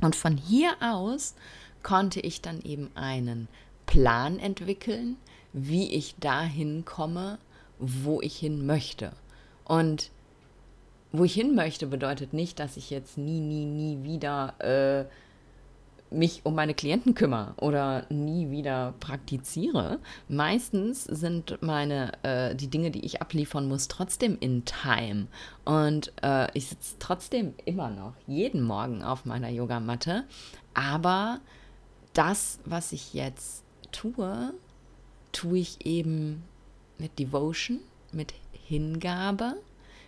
Und 0.04 0.14
von 0.16 0.36
hier 0.36 0.74
aus 0.82 1.34
konnte 1.82 2.20
ich 2.20 2.42
dann 2.42 2.60
eben 2.60 2.90
einen 2.94 3.48
Plan 3.86 4.38
entwickeln, 4.38 5.16
wie 5.54 5.94
ich 5.94 6.16
dahin 6.20 6.84
komme, 6.84 7.38
wo 7.78 8.20
ich 8.20 8.36
hin 8.36 8.66
möchte. 8.66 9.12
Und 9.64 10.10
wo 11.10 11.24
ich 11.24 11.32
hin 11.32 11.54
möchte, 11.54 11.86
bedeutet 11.86 12.34
nicht, 12.34 12.60
dass 12.60 12.76
ich 12.76 12.90
jetzt 12.90 13.16
nie, 13.16 13.40
nie, 13.40 13.64
nie 13.64 14.02
wieder 14.02 14.54
äh, 14.58 15.06
mich 16.10 16.42
um 16.44 16.54
meine 16.54 16.74
Klienten 16.74 17.14
kümmere 17.14 17.54
oder 17.56 18.06
nie 18.10 18.50
wieder 18.50 18.94
praktiziere. 19.00 19.98
Meistens 20.28 21.04
sind 21.04 21.58
meine 21.60 22.12
äh, 22.22 22.54
die 22.54 22.68
Dinge, 22.68 22.90
die 22.90 23.04
ich 23.04 23.20
abliefern 23.20 23.66
muss, 23.66 23.88
trotzdem 23.88 24.36
in 24.40 24.64
Time. 24.64 25.26
Und 25.64 26.12
äh, 26.22 26.46
ich 26.56 26.68
sitze 26.68 26.96
trotzdem 26.98 27.54
immer 27.64 27.90
noch 27.90 28.14
jeden 28.26 28.62
Morgen 28.62 29.02
auf 29.02 29.24
meiner 29.24 29.48
Yogamatte. 29.48 30.24
Aber 30.74 31.40
das, 32.12 32.60
was 32.64 32.92
ich 32.92 33.14
jetzt 33.14 33.64
tue, 33.92 34.54
tue 35.32 35.58
ich 35.58 35.84
eben 35.84 36.44
mit 36.98 37.18
Devotion, 37.18 37.80
mit 38.12 38.32
Hingabe. 38.52 39.56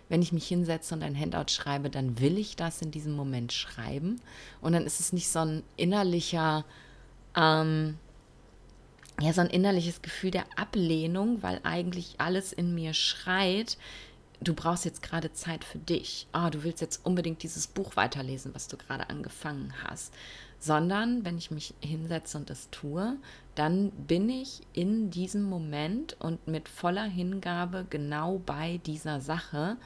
Wenn 0.09 0.21
ich 0.21 0.31
mich 0.31 0.47
hinsetze 0.47 0.93
und 0.93 1.03
ein 1.03 1.19
Handout 1.19 1.51
schreibe, 1.51 1.89
dann 1.89 2.19
will 2.19 2.37
ich 2.37 2.55
das 2.55 2.81
in 2.81 2.91
diesem 2.91 3.13
Moment 3.13 3.51
schreiben. 3.51 4.21
Und 4.61 4.73
dann 4.73 4.85
ist 4.85 4.99
es 4.99 5.13
nicht 5.13 5.29
so 5.29 5.39
ein 5.39 5.63
innerlicher, 5.75 6.65
ähm, 7.35 7.97
ja, 9.19 9.33
so 9.33 9.41
ein 9.41 9.49
innerliches 9.49 10.01
Gefühl 10.01 10.31
der 10.31 10.45
Ablehnung, 10.55 11.43
weil 11.43 11.59
eigentlich 11.63 12.15
alles 12.19 12.53
in 12.53 12.73
mir 12.73 12.93
schreit, 12.93 13.77
du 14.39 14.53
brauchst 14.53 14.85
jetzt 14.85 15.01
gerade 15.01 15.33
Zeit 15.33 15.63
für 15.63 15.79
dich. 15.79 16.27
Oh, 16.33 16.49
du 16.49 16.63
willst 16.63 16.81
jetzt 16.81 17.05
unbedingt 17.05 17.43
dieses 17.43 17.67
Buch 17.67 17.95
weiterlesen, 17.95 18.53
was 18.53 18.67
du 18.67 18.77
gerade 18.77 19.09
angefangen 19.09 19.73
hast 19.83 20.13
sondern 20.59 21.23
wenn 21.23 21.37
ich 21.37 21.51
mich 21.51 21.73
hinsetze 21.81 22.37
und 22.37 22.49
das 22.49 22.69
tue, 22.69 23.17
dann 23.55 23.91
bin 23.91 24.29
ich 24.29 24.61
in 24.73 25.11
diesem 25.11 25.43
Moment 25.43 26.15
und 26.19 26.47
mit 26.47 26.67
voller 26.69 27.05
Hingabe 27.05 27.85
genau 27.89 28.41
bei 28.45 28.79
dieser 28.85 29.21
Sache. 29.21 29.77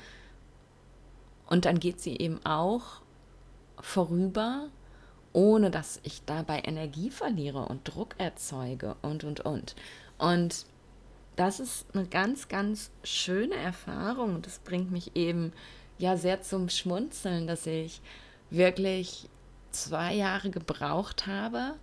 Und 1.47 1.65
dann 1.65 1.79
geht 1.79 1.99
sie 1.99 2.17
eben 2.17 2.39
auch 2.45 3.01
vorüber, 3.79 4.69
ohne 5.33 5.71
dass 5.71 5.99
ich 6.03 6.23
dabei 6.25 6.61
Energie 6.61 7.09
verliere 7.09 7.65
und 7.65 7.87
Druck 7.87 8.15
erzeuge 8.17 8.95
und, 9.01 9.23
und, 9.23 9.41
und. 9.41 9.75
Und 10.17 10.65
das 11.35 11.59
ist 11.59 11.85
eine 11.93 12.05
ganz, 12.05 12.47
ganz 12.47 12.91
schöne 13.03 13.55
Erfahrung 13.55 14.35
und 14.35 14.45
das 14.45 14.59
bringt 14.59 14.91
mich 14.91 15.15
eben 15.15 15.53
ja 15.97 16.17
sehr 16.17 16.41
zum 16.41 16.69
Schmunzeln, 16.69 17.47
dass 17.47 17.65
ich 17.65 18.01
wirklich 18.49 19.29
zwei 19.71 20.13
Jahre 20.13 20.49
gebraucht 20.49 21.27
habe, 21.27 21.75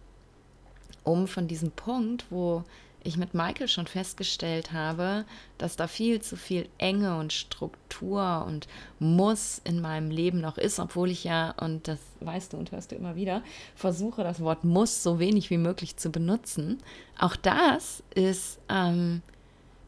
um 1.05 1.27
von 1.27 1.49
diesem 1.49 1.71
Punkt, 1.71 2.27
wo 2.31 2.65
ich 3.05 3.17
mit 3.17 3.35
Michael 3.35 3.69
schon 3.69 3.87
festgestellt 3.87 4.73
habe, 4.73 5.25
dass 5.57 5.77
da 5.77 5.87
viel 5.87 6.21
zu 6.21 6.37
viel 6.37 6.69
Enge 6.79 7.19
und 7.19 7.33
Struktur 7.33 8.45
und 8.47 8.69
Muss 8.99 9.61
in 9.65 9.81
meinem 9.81 10.11
Leben 10.11 10.41
noch 10.41 10.59
ist, 10.59 10.79
obwohl 10.79 11.11
ich 11.11 11.25
ja, 11.25 11.55
und 11.61 11.89
das 11.89 11.99
weißt 12.21 12.53
du 12.53 12.57
und 12.57 12.73
hörst 12.73 12.91
du 12.91 12.97
immer 12.97 13.17
wieder, 13.17 13.43
versuche 13.75 14.23
das 14.23 14.41
Wort 14.41 14.65
Muss 14.65 15.03
so 15.03 15.19
wenig 15.19 15.51
wie 15.51 15.59
möglich 15.59 15.97
zu 15.97 16.11
benutzen. 16.11 16.79
Auch 17.19 17.37
das 17.37 18.03
ist 18.15 18.59
ähm, 18.69 19.23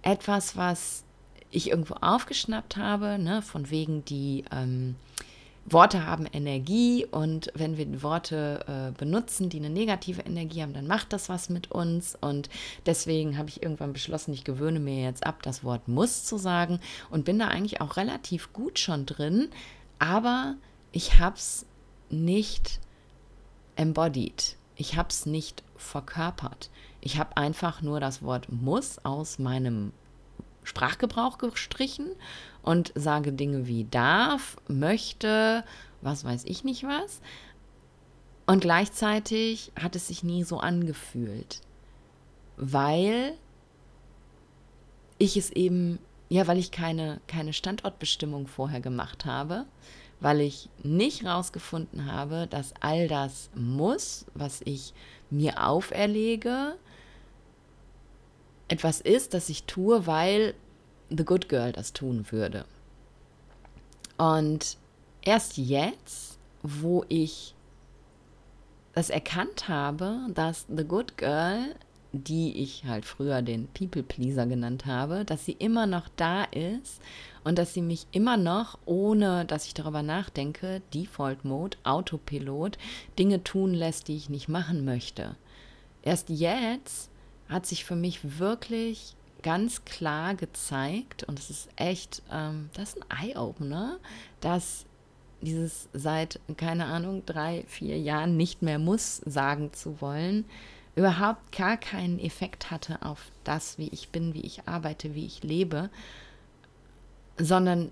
etwas, 0.02 0.56
was 0.56 1.04
ich 1.50 1.70
irgendwo 1.70 1.94
aufgeschnappt 2.00 2.76
habe, 2.76 3.18
ne, 3.18 3.42
von 3.42 3.70
wegen 3.70 4.04
die 4.04 4.44
ähm, 4.52 4.94
Worte 5.66 6.06
haben 6.06 6.26
Energie 6.26 7.04
und 7.04 7.52
wenn 7.54 7.76
wir 7.76 8.02
Worte 8.02 8.64
äh, 8.66 8.98
benutzen, 8.98 9.50
die 9.50 9.58
eine 9.58 9.70
negative 9.70 10.22
Energie 10.22 10.62
haben, 10.62 10.72
dann 10.72 10.86
macht 10.86 11.12
das 11.12 11.28
was 11.28 11.48
mit 11.48 11.70
uns. 11.70 12.16
Und 12.20 12.48
deswegen 12.86 13.38
habe 13.38 13.50
ich 13.50 13.62
irgendwann 13.62 13.92
beschlossen, 13.92 14.32
ich 14.32 14.44
gewöhne 14.44 14.80
mir 14.80 15.02
jetzt 15.02 15.24
ab, 15.24 15.42
das 15.42 15.62
Wort 15.62 15.86
muss 15.86 16.24
zu 16.24 16.38
sagen 16.38 16.80
und 17.10 17.24
bin 17.24 17.38
da 17.38 17.48
eigentlich 17.48 17.80
auch 17.80 17.96
relativ 17.96 18.52
gut 18.52 18.78
schon 18.78 19.06
drin. 19.06 19.48
Aber 19.98 20.56
ich 20.92 21.18
habe 21.18 21.36
es 21.36 21.66
nicht 22.08 22.80
embodied. 23.76 24.56
Ich 24.76 24.96
habe 24.96 25.10
es 25.10 25.26
nicht 25.26 25.62
verkörpert. 25.76 26.70
Ich 27.00 27.18
habe 27.18 27.36
einfach 27.36 27.82
nur 27.82 28.00
das 28.00 28.22
Wort 28.22 28.50
muss 28.50 28.98
aus 29.04 29.38
meinem 29.38 29.92
Sprachgebrauch 30.64 31.38
gestrichen 31.38 32.10
und 32.62 32.92
sage 32.94 33.32
Dinge 33.32 33.66
wie 33.66 33.84
darf, 33.84 34.56
möchte, 34.68 35.64
was 36.00 36.24
weiß 36.24 36.44
ich 36.44 36.64
nicht 36.64 36.84
was. 36.84 37.20
Und 38.46 38.60
gleichzeitig 38.60 39.72
hat 39.80 39.96
es 39.96 40.08
sich 40.08 40.24
nie 40.24 40.42
so 40.42 40.58
angefühlt, 40.58 41.60
weil 42.56 43.34
ich 45.18 45.36
es 45.36 45.50
eben, 45.50 45.98
ja, 46.28 46.46
weil 46.46 46.58
ich 46.58 46.70
keine, 46.70 47.20
keine 47.28 47.52
Standortbestimmung 47.52 48.46
vorher 48.46 48.80
gemacht 48.80 49.24
habe, 49.24 49.66
weil 50.20 50.40
ich 50.40 50.68
nicht 50.82 51.24
rausgefunden 51.24 52.10
habe, 52.10 52.46
dass 52.48 52.74
all 52.80 53.08
das 53.08 53.50
muss, 53.54 54.26
was 54.34 54.60
ich 54.64 54.94
mir 55.30 55.64
auferlege, 55.64 56.76
etwas 58.68 59.00
ist, 59.00 59.34
das 59.34 59.48
ich 59.48 59.64
tue, 59.64 60.06
weil 60.06 60.54
The 61.10 61.24
Good 61.24 61.48
Girl 61.48 61.72
das 61.72 61.92
tun 61.92 62.26
würde. 62.30 62.64
Und 64.16 64.76
erst 65.22 65.56
jetzt, 65.56 66.38
wo 66.62 67.04
ich 67.08 67.54
das 68.92 69.10
erkannt 69.10 69.68
habe, 69.68 70.18
dass 70.34 70.66
The 70.68 70.84
Good 70.84 71.16
Girl, 71.16 71.74
die 72.12 72.60
ich 72.62 72.84
halt 72.84 73.04
früher 73.04 73.40
den 73.40 73.68
People 73.68 74.02
Pleaser 74.02 74.46
genannt 74.46 74.86
habe, 74.86 75.24
dass 75.24 75.44
sie 75.44 75.52
immer 75.52 75.86
noch 75.86 76.08
da 76.16 76.44
ist 76.44 77.00
und 77.44 77.56
dass 77.56 77.72
sie 77.72 77.82
mich 77.82 78.06
immer 78.12 78.36
noch, 78.36 78.78
ohne 78.84 79.44
dass 79.44 79.66
ich 79.66 79.74
darüber 79.74 80.02
nachdenke, 80.02 80.82
Default 80.92 81.44
Mode, 81.44 81.78
Autopilot, 81.84 82.78
Dinge 83.18 83.42
tun 83.44 83.74
lässt, 83.74 84.08
die 84.08 84.16
ich 84.16 84.28
nicht 84.28 84.48
machen 84.48 84.84
möchte. 84.84 85.36
Erst 86.02 86.30
jetzt 86.30 87.10
hat 87.48 87.66
sich 87.66 87.84
für 87.84 87.96
mich 87.96 88.38
wirklich 88.38 89.14
ganz 89.42 89.84
klar 89.84 90.34
gezeigt, 90.34 91.24
und 91.24 91.38
es 91.38 91.50
ist 91.50 91.68
echt, 91.76 92.22
ähm, 92.30 92.70
das 92.74 92.94
ist 92.94 93.02
ein 93.02 93.28
Eye-Opener, 93.28 93.98
dass 94.40 94.86
dieses 95.40 95.88
seit, 95.92 96.40
keine 96.56 96.86
Ahnung, 96.86 97.24
drei, 97.24 97.64
vier 97.66 97.98
Jahren 97.98 98.36
nicht 98.36 98.62
mehr 98.62 98.78
muss 98.78 99.18
sagen 99.18 99.72
zu 99.72 100.00
wollen, 100.00 100.44
überhaupt 100.96 101.52
gar 101.56 101.76
keinen 101.76 102.18
Effekt 102.18 102.70
hatte 102.70 103.02
auf 103.02 103.30
das, 103.44 103.78
wie 103.78 103.88
ich 103.88 104.10
bin, 104.10 104.34
wie 104.34 104.42
ich 104.42 104.68
arbeite, 104.68 105.14
wie 105.14 105.24
ich 105.24 105.42
lebe, 105.42 105.88
sondern 107.38 107.90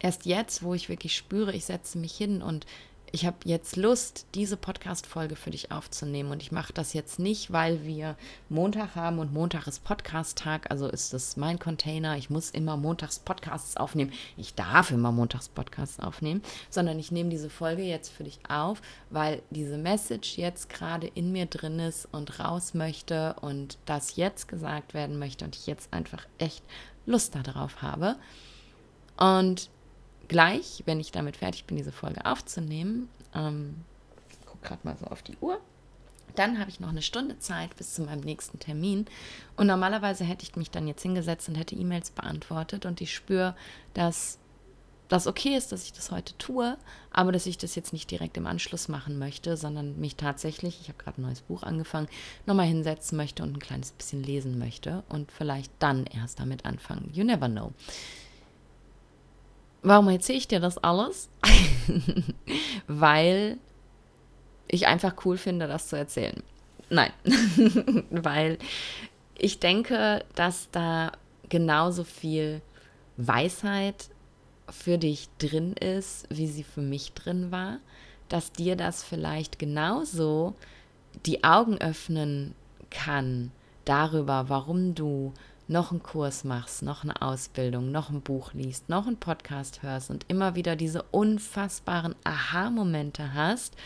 erst 0.00 0.26
jetzt, 0.26 0.62
wo 0.62 0.74
ich 0.74 0.88
wirklich 0.88 1.16
spüre, 1.16 1.52
ich 1.52 1.66
setze 1.66 1.98
mich 1.98 2.16
hin 2.16 2.42
und 2.42 2.66
ich 3.12 3.26
habe 3.26 3.36
jetzt 3.44 3.76
Lust, 3.76 4.26
diese 4.34 4.56
Podcast-Folge 4.56 5.36
für 5.36 5.50
dich 5.50 5.72
aufzunehmen. 5.72 6.30
Und 6.30 6.42
ich 6.42 6.52
mache 6.52 6.72
das 6.72 6.92
jetzt 6.92 7.18
nicht, 7.18 7.52
weil 7.52 7.84
wir 7.84 8.16
Montag 8.48 8.94
haben 8.94 9.18
und 9.18 9.32
Montag 9.32 9.66
ist 9.66 9.84
Podcast-Tag. 9.84 10.70
Also 10.70 10.88
ist 10.88 11.12
das 11.12 11.36
mein 11.36 11.58
Container. 11.58 12.16
Ich 12.16 12.30
muss 12.30 12.50
immer 12.50 12.76
montags 12.76 13.18
Podcasts 13.18 13.76
aufnehmen. 13.76 14.12
Ich 14.36 14.54
darf 14.54 14.90
immer 14.90 15.12
montags 15.12 15.48
Podcasts 15.48 16.00
aufnehmen, 16.00 16.42
sondern 16.70 16.98
ich 16.98 17.10
nehme 17.10 17.30
diese 17.30 17.50
Folge 17.50 17.82
jetzt 17.82 18.10
für 18.10 18.24
dich 18.24 18.40
auf, 18.48 18.82
weil 19.10 19.42
diese 19.50 19.78
Message 19.78 20.36
jetzt 20.36 20.68
gerade 20.68 21.06
in 21.06 21.32
mir 21.32 21.46
drin 21.46 21.78
ist 21.78 22.08
und 22.12 22.38
raus 22.40 22.74
möchte 22.74 23.36
und 23.40 23.78
das 23.86 24.16
jetzt 24.16 24.48
gesagt 24.48 24.94
werden 24.94 25.18
möchte 25.18 25.44
und 25.44 25.56
ich 25.56 25.66
jetzt 25.66 25.92
einfach 25.92 26.26
echt 26.38 26.62
Lust 27.06 27.34
darauf 27.34 27.80
habe. 27.80 28.16
Und 29.16 29.70
gleich, 30.28 30.82
wenn 30.86 31.00
ich 31.00 31.12
damit 31.12 31.36
fertig 31.36 31.64
bin, 31.64 31.76
diese 31.76 31.92
Folge 31.92 32.24
aufzunehmen, 32.24 33.08
ähm, 33.34 33.76
guck 34.46 34.62
gerade 34.62 34.80
mal 34.84 34.96
so 34.96 35.06
auf 35.06 35.22
die 35.22 35.36
Uhr. 35.40 35.60
Dann 36.36 36.60
habe 36.60 36.70
ich 36.70 36.78
noch 36.78 36.90
eine 36.90 37.02
Stunde 37.02 37.38
Zeit 37.38 37.74
bis 37.76 37.94
zu 37.94 38.02
meinem 38.02 38.20
nächsten 38.20 38.60
Termin. 38.60 39.06
Und 39.56 39.66
normalerweise 39.66 40.24
hätte 40.24 40.44
ich 40.44 40.54
mich 40.54 40.70
dann 40.70 40.86
jetzt 40.86 41.02
hingesetzt 41.02 41.48
und 41.48 41.56
hätte 41.56 41.74
E-Mails 41.74 42.10
beantwortet. 42.10 42.86
Und 42.86 43.00
ich 43.00 43.12
spüre, 43.12 43.56
dass 43.94 44.38
das 45.08 45.26
okay 45.26 45.56
ist, 45.56 45.72
dass 45.72 45.84
ich 45.84 45.92
das 45.92 46.10
heute 46.10 46.36
tue, 46.36 46.76
aber 47.10 47.32
dass 47.32 47.46
ich 47.46 47.56
das 47.58 47.74
jetzt 47.74 47.92
nicht 47.92 48.10
direkt 48.10 48.36
im 48.36 48.46
Anschluss 48.46 48.88
machen 48.88 49.18
möchte, 49.18 49.56
sondern 49.56 49.98
mich 49.98 50.16
tatsächlich, 50.16 50.80
ich 50.82 50.88
habe 50.88 51.02
gerade 51.02 51.20
ein 51.20 51.24
neues 51.24 51.40
Buch 51.40 51.62
angefangen, 51.62 52.08
nochmal 52.46 52.66
hinsetzen 52.66 53.16
möchte 53.16 53.42
und 53.42 53.54
ein 53.54 53.58
kleines 53.58 53.92
bisschen 53.92 54.22
lesen 54.22 54.58
möchte 54.58 55.02
und 55.08 55.32
vielleicht 55.32 55.72
dann 55.78 56.04
erst 56.06 56.40
damit 56.40 56.66
anfangen. 56.66 57.10
You 57.12 57.24
never 57.24 57.48
know. 57.48 57.72
Warum 59.82 60.08
erzähle 60.08 60.38
ich 60.38 60.48
dir 60.48 60.60
das 60.60 60.78
alles? 60.78 61.28
Weil 62.86 63.58
ich 64.66 64.86
einfach 64.86 65.14
cool 65.24 65.36
finde, 65.36 65.66
das 65.66 65.88
zu 65.88 65.96
erzählen. 65.96 66.42
Nein, 66.90 67.12
weil 68.10 68.58
ich 69.36 69.60
denke, 69.60 70.24
dass 70.34 70.70
da 70.70 71.12
genauso 71.48 72.04
viel 72.04 72.62
Weisheit 73.18 74.08
für 74.70 74.96
dich 74.96 75.28
drin 75.38 75.74
ist, 75.74 76.26
wie 76.30 76.46
sie 76.46 76.64
für 76.64 76.80
mich 76.80 77.12
drin 77.12 77.50
war, 77.50 77.78
dass 78.28 78.52
dir 78.52 78.76
das 78.76 79.02
vielleicht 79.02 79.58
genauso 79.58 80.54
die 81.26 81.44
Augen 81.44 81.78
öffnen 81.78 82.54
kann 82.90 83.50
darüber, 83.84 84.48
warum 84.48 84.94
du 84.94 85.32
noch 85.68 85.90
einen 85.90 86.02
Kurs 86.02 86.44
machst, 86.44 86.82
noch 86.82 87.04
eine 87.04 87.22
Ausbildung, 87.22 87.92
noch 87.92 88.10
ein 88.10 88.22
Buch 88.22 88.52
liest, 88.54 88.88
noch 88.88 89.06
einen 89.06 89.18
Podcast 89.18 89.82
hörst 89.82 90.10
und 90.10 90.24
immer 90.28 90.54
wieder 90.54 90.74
diese 90.76 91.02
unfassbaren 91.10 92.14
Aha-Momente 92.24 93.34
hast 93.34 93.76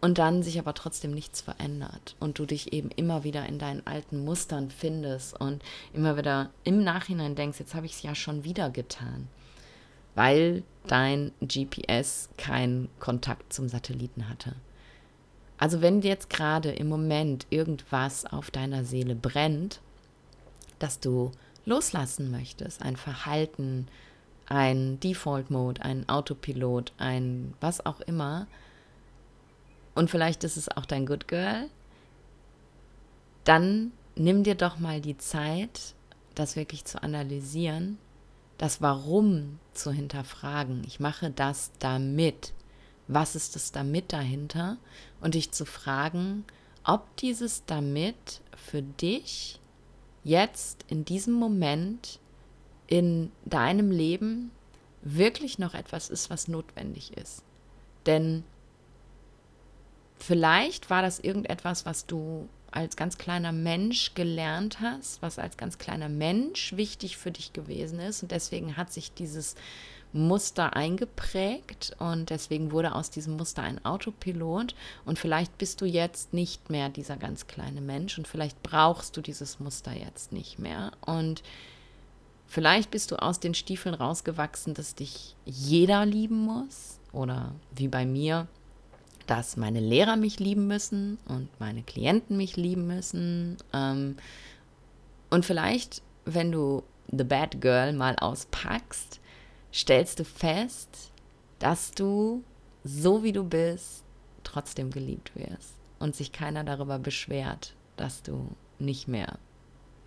und 0.00 0.18
dann 0.18 0.42
sich 0.42 0.58
aber 0.58 0.74
trotzdem 0.74 1.12
nichts 1.12 1.40
verändert 1.40 2.14
und 2.20 2.38
du 2.38 2.46
dich 2.46 2.72
eben 2.72 2.90
immer 2.90 3.24
wieder 3.24 3.46
in 3.46 3.58
deinen 3.58 3.86
alten 3.86 4.24
Mustern 4.24 4.70
findest 4.70 5.40
und 5.40 5.62
immer 5.92 6.16
wieder 6.16 6.50
im 6.62 6.84
Nachhinein 6.84 7.34
denkst, 7.34 7.58
jetzt 7.58 7.74
habe 7.74 7.86
ich 7.86 7.92
es 7.92 8.02
ja 8.02 8.14
schon 8.14 8.44
wieder 8.44 8.70
getan 8.70 9.28
weil 10.16 10.64
dein 10.88 11.30
GPS 11.40 12.30
keinen 12.36 12.88
Kontakt 12.98 13.52
zum 13.52 13.68
Satelliten 13.68 14.28
hatte. 14.28 14.56
Also 15.58 15.82
wenn 15.82 16.00
jetzt 16.00 16.30
gerade 16.30 16.70
im 16.70 16.88
Moment 16.88 17.46
irgendwas 17.50 18.26
auf 18.26 18.50
deiner 18.50 18.84
Seele 18.84 19.14
brennt, 19.14 19.80
dass 20.78 21.00
du 21.00 21.32
loslassen 21.64 22.30
möchtest, 22.30 22.82
ein 22.82 22.96
Verhalten, 22.96 23.88
ein 24.46 25.00
Default-Mode, 25.00 25.82
ein 25.82 26.08
Autopilot, 26.08 26.92
ein 26.98 27.54
was 27.60 27.84
auch 27.84 28.00
immer, 28.00 28.46
und 29.94 30.10
vielleicht 30.10 30.44
ist 30.44 30.58
es 30.58 30.68
auch 30.68 30.84
dein 30.84 31.06
Good 31.06 31.26
Girl, 31.26 31.70
dann 33.44 33.92
nimm 34.14 34.42
dir 34.42 34.54
doch 34.54 34.78
mal 34.78 35.00
die 35.00 35.16
Zeit, 35.16 35.94
das 36.34 36.54
wirklich 36.54 36.84
zu 36.84 37.02
analysieren 37.02 37.98
das 38.58 38.80
Warum 38.80 39.58
zu 39.72 39.92
hinterfragen. 39.92 40.82
Ich 40.86 41.00
mache 41.00 41.30
das 41.30 41.72
damit. 41.78 42.52
Was 43.08 43.36
ist 43.36 43.54
das 43.54 43.72
damit 43.72 44.12
dahinter? 44.12 44.78
Und 45.20 45.34
dich 45.34 45.52
zu 45.52 45.64
fragen, 45.64 46.44
ob 46.84 47.16
dieses 47.16 47.64
damit 47.66 48.40
für 48.56 48.82
dich 48.82 49.60
jetzt 50.26 50.84
in 50.88 51.04
diesem 51.04 51.34
Moment 51.34 52.18
in 52.88 53.30
deinem 53.44 53.92
Leben 53.92 54.50
wirklich 55.02 55.60
noch 55.60 55.74
etwas 55.74 56.10
ist, 56.10 56.30
was 56.30 56.48
notwendig 56.48 57.16
ist. 57.16 57.44
Denn 58.06 58.42
vielleicht 60.18 60.90
war 60.90 61.00
das 61.00 61.20
irgendetwas, 61.20 61.86
was 61.86 62.06
du 62.06 62.48
als 62.72 62.96
ganz 62.96 63.18
kleiner 63.18 63.52
Mensch 63.52 64.14
gelernt 64.14 64.80
hast, 64.80 65.22
was 65.22 65.38
als 65.38 65.56
ganz 65.56 65.78
kleiner 65.78 66.08
Mensch 66.08 66.76
wichtig 66.76 67.16
für 67.16 67.30
dich 67.30 67.52
gewesen 67.52 68.00
ist. 68.00 68.24
Und 68.24 68.32
deswegen 68.32 68.76
hat 68.76 68.92
sich 68.92 69.12
dieses 69.14 69.54
Muster 70.12 70.74
eingeprägt 70.74 71.94
und 71.98 72.30
deswegen 72.30 72.72
wurde 72.72 72.94
aus 72.94 73.10
diesem 73.10 73.36
Muster 73.36 73.62
ein 73.62 73.84
Autopilot. 73.84 74.74
Und 75.04 75.18
vielleicht 75.18 75.58
bist 75.58 75.80
du 75.80 75.84
jetzt 75.84 76.32
nicht 76.32 76.70
mehr 76.70 76.88
dieser 76.88 77.16
ganz 77.16 77.46
kleine 77.46 77.80
Mensch 77.80 78.16
und 78.16 78.26
vielleicht 78.26 78.62
brauchst 78.62 79.16
du 79.16 79.20
dieses 79.20 79.60
Muster 79.60 79.92
jetzt 79.92 80.32
nicht 80.32 80.58
mehr. 80.58 80.92
Und 81.04 81.42
vielleicht 82.46 82.90
bist 82.90 83.10
du 83.10 83.16
aus 83.16 83.40
den 83.40 83.54
Stiefeln 83.54 83.94
rausgewachsen, 83.94 84.74
dass 84.74 84.94
dich 84.94 85.36
jeder 85.44 86.06
lieben 86.06 86.40
muss 86.40 86.98
oder 87.12 87.52
wie 87.74 87.88
bei 87.88 88.06
mir 88.06 88.46
dass 89.26 89.56
meine 89.56 89.80
Lehrer 89.80 90.16
mich 90.16 90.38
lieben 90.38 90.66
müssen 90.66 91.18
und 91.26 91.48
meine 91.58 91.82
Klienten 91.82 92.36
mich 92.36 92.56
lieben 92.56 92.86
müssen. 92.86 93.56
Ähm, 93.72 94.16
und 95.30 95.44
vielleicht, 95.44 96.02
wenn 96.24 96.52
du 96.52 96.82
The 97.10 97.24
Bad 97.24 97.60
Girl 97.60 97.92
mal 97.92 98.16
auspackst, 98.16 99.20
stellst 99.76 100.18
du 100.18 100.24
fest, 100.24 101.12
dass 101.58 101.92
du, 101.92 102.42
so 102.82 103.22
wie 103.22 103.32
du 103.32 103.44
bist, 103.44 104.04
trotzdem 104.42 104.90
geliebt 104.90 105.32
wirst 105.34 105.74
und 105.98 106.16
sich 106.16 106.32
keiner 106.32 106.64
darüber 106.64 106.98
beschwert, 106.98 107.74
dass 107.96 108.22
du 108.22 108.48
nicht 108.78 109.06
mehr 109.06 109.38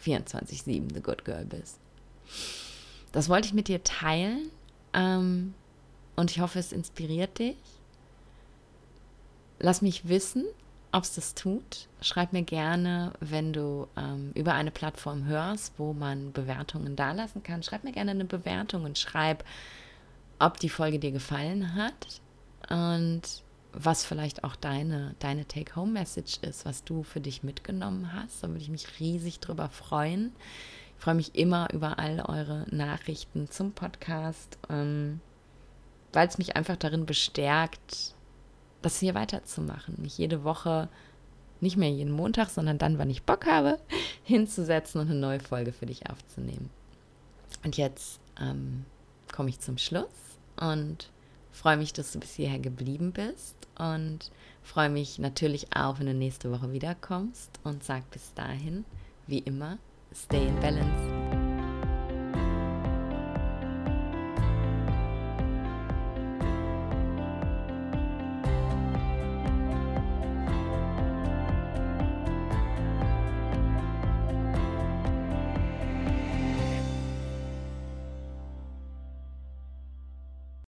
24-7 0.04 0.94
The 0.94 1.02
Good 1.02 1.26
Girl 1.26 1.46
bist. 1.46 1.80
Das 3.12 3.30
wollte 3.30 3.48
ich 3.48 3.54
mit 3.54 3.68
dir 3.68 3.84
teilen 3.84 4.50
ähm, 4.94 5.54
und 6.16 6.32
ich 6.32 6.40
hoffe, 6.40 6.60
es 6.60 6.72
inspiriert 6.72 7.40
dich. 7.40 7.58
Lass 9.60 9.82
mich 9.82 10.08
wissen, 10.08 10.46
ob 10.92 11.04
es 11.04 11.16
das 11.16 11.36
tut. 11.36 11.88
Schreib 12.02 12.34
mir 12.34 12.44
gerne, 12.44 13.14
wenn 13.20 13.54
du 13.54 13.88
ähm, 13.96 14.32
über 14.34 14.54
eine 14.54 14.72
Plattform 14.72 15.26
hörst, 15.26 15.74
wo 15.78 15.94
man 15.94 16.32
Bewertungen 16.32 16.96
dalassen 16.96 17.44
kann. 17.44 17.64
Schreib 17.64 17.84
mir 17.84 17.92
gerne 17.92 18.12
eine 18.12 18.26
Bewertung 18.26 18.84
und 18.86 18.98
schreib, 18.98 19.44
ob 20.40 20.60
die 20.60 20.70
Folge 20.70 21.00
dir 21.00 21.12
gefallen 21.12 21.76
hat 21.76 22.22
und 22.70 23.22
was 23.72 24.04
vielleicht 24.04 24.44
auch 24.44 24.56
deine, 24.56 25.16
deine 25.20 25.46
Take-Home-Message 25.46 26.40
ist, 26.42 26.66
was 26.66 26.84
du 26.84 27.04
für 27.04 27.20
dich 27.20 27.44
mitgenommen 27.44 28.14
hast. 28.14 28.44
Da 28.44 28.48
würde 28.48 28.62
ich 28.62 28.70
mich 28.70 29.00
riesig 29.00 29.40
drüber 29.40 29.70
freuen. 29.70 30.34
Ich 30.98 31.04
freue 31.04 31.16
mich 31.16 31.36
immer 31.36 31.72
über 31.72 32.00
all 32.00 32.20
eure 32.22 32.66
Nachrichten 32.72 33.50
zum 33.50 33.74
Podcast, 33.74 34.58
ähm, 34.70 35.22
weil 36.14 36.28
es 36.28 36.40
mich 36.40 36.56
einfach 36.56 36.78
darin 36.78 37.06
bestärkt, 37.06 38.16
das 38.82 39.00
hier 39.00 39.16
weiterzumachen, 39.16 39.96
mich 39.98 40.18
jede 40.18 40.44
Woche, 40.44 40.90
nicht 41.62 41.78
mehr 41.78 41.90
jeden 41.90 42.12
Montag, 42.12 42.50
sondern 42.50 42.78
dann, 42.78 42.98
wann 42.98 43.10
ich 43.10 43.24
Bock 43.24 43.46
habe, 43.46 43.80
hinzusetzen 44.24 45.02
und 45.02 45.10
eine 45.10 45.20
neue 45.20 45.40
Folge 45.40 45.74
für 45.74 45.86
dich 45.86 46.10
aufzunehmen. 46.10 46.70
Und 47.64 47.78
jetzt 47.78 48.20
ähm, 48.40 48.86
komme 49.34 49.50
ich 49.50 49.60
zum 49.60 49.78
Schluss 49.78 50.08
und 50.60 51.10
freue 51.52 51.78
mich, 51.78 51.94
dass 51.94 52.12
du 52.12 52.20
bis 52.20 52.36
hierher 52.36 52.60
geblieben 52.60 53.12
bist 53.12 53.56
und 53.78 54.32
freue 54.64 54.90
mich 54.90 55.20
natürlich 55.20 55.76
auch, 55.76 56.00
wenn 56.00 56.06
du 56.06 56.14
nächste 56.14 56.52
Woche 56.52 56.72
wiederkommst 56.72 57.60
und 57.64 57.84
sag 57.84 58.10
bis 58.12 58.34
dahin, 58.34 58.86
wie 59.28 59.40
immer, 59.40 59.78
stay 60.14 60.48
in 60.48 60.60
balance. 60.60 61.19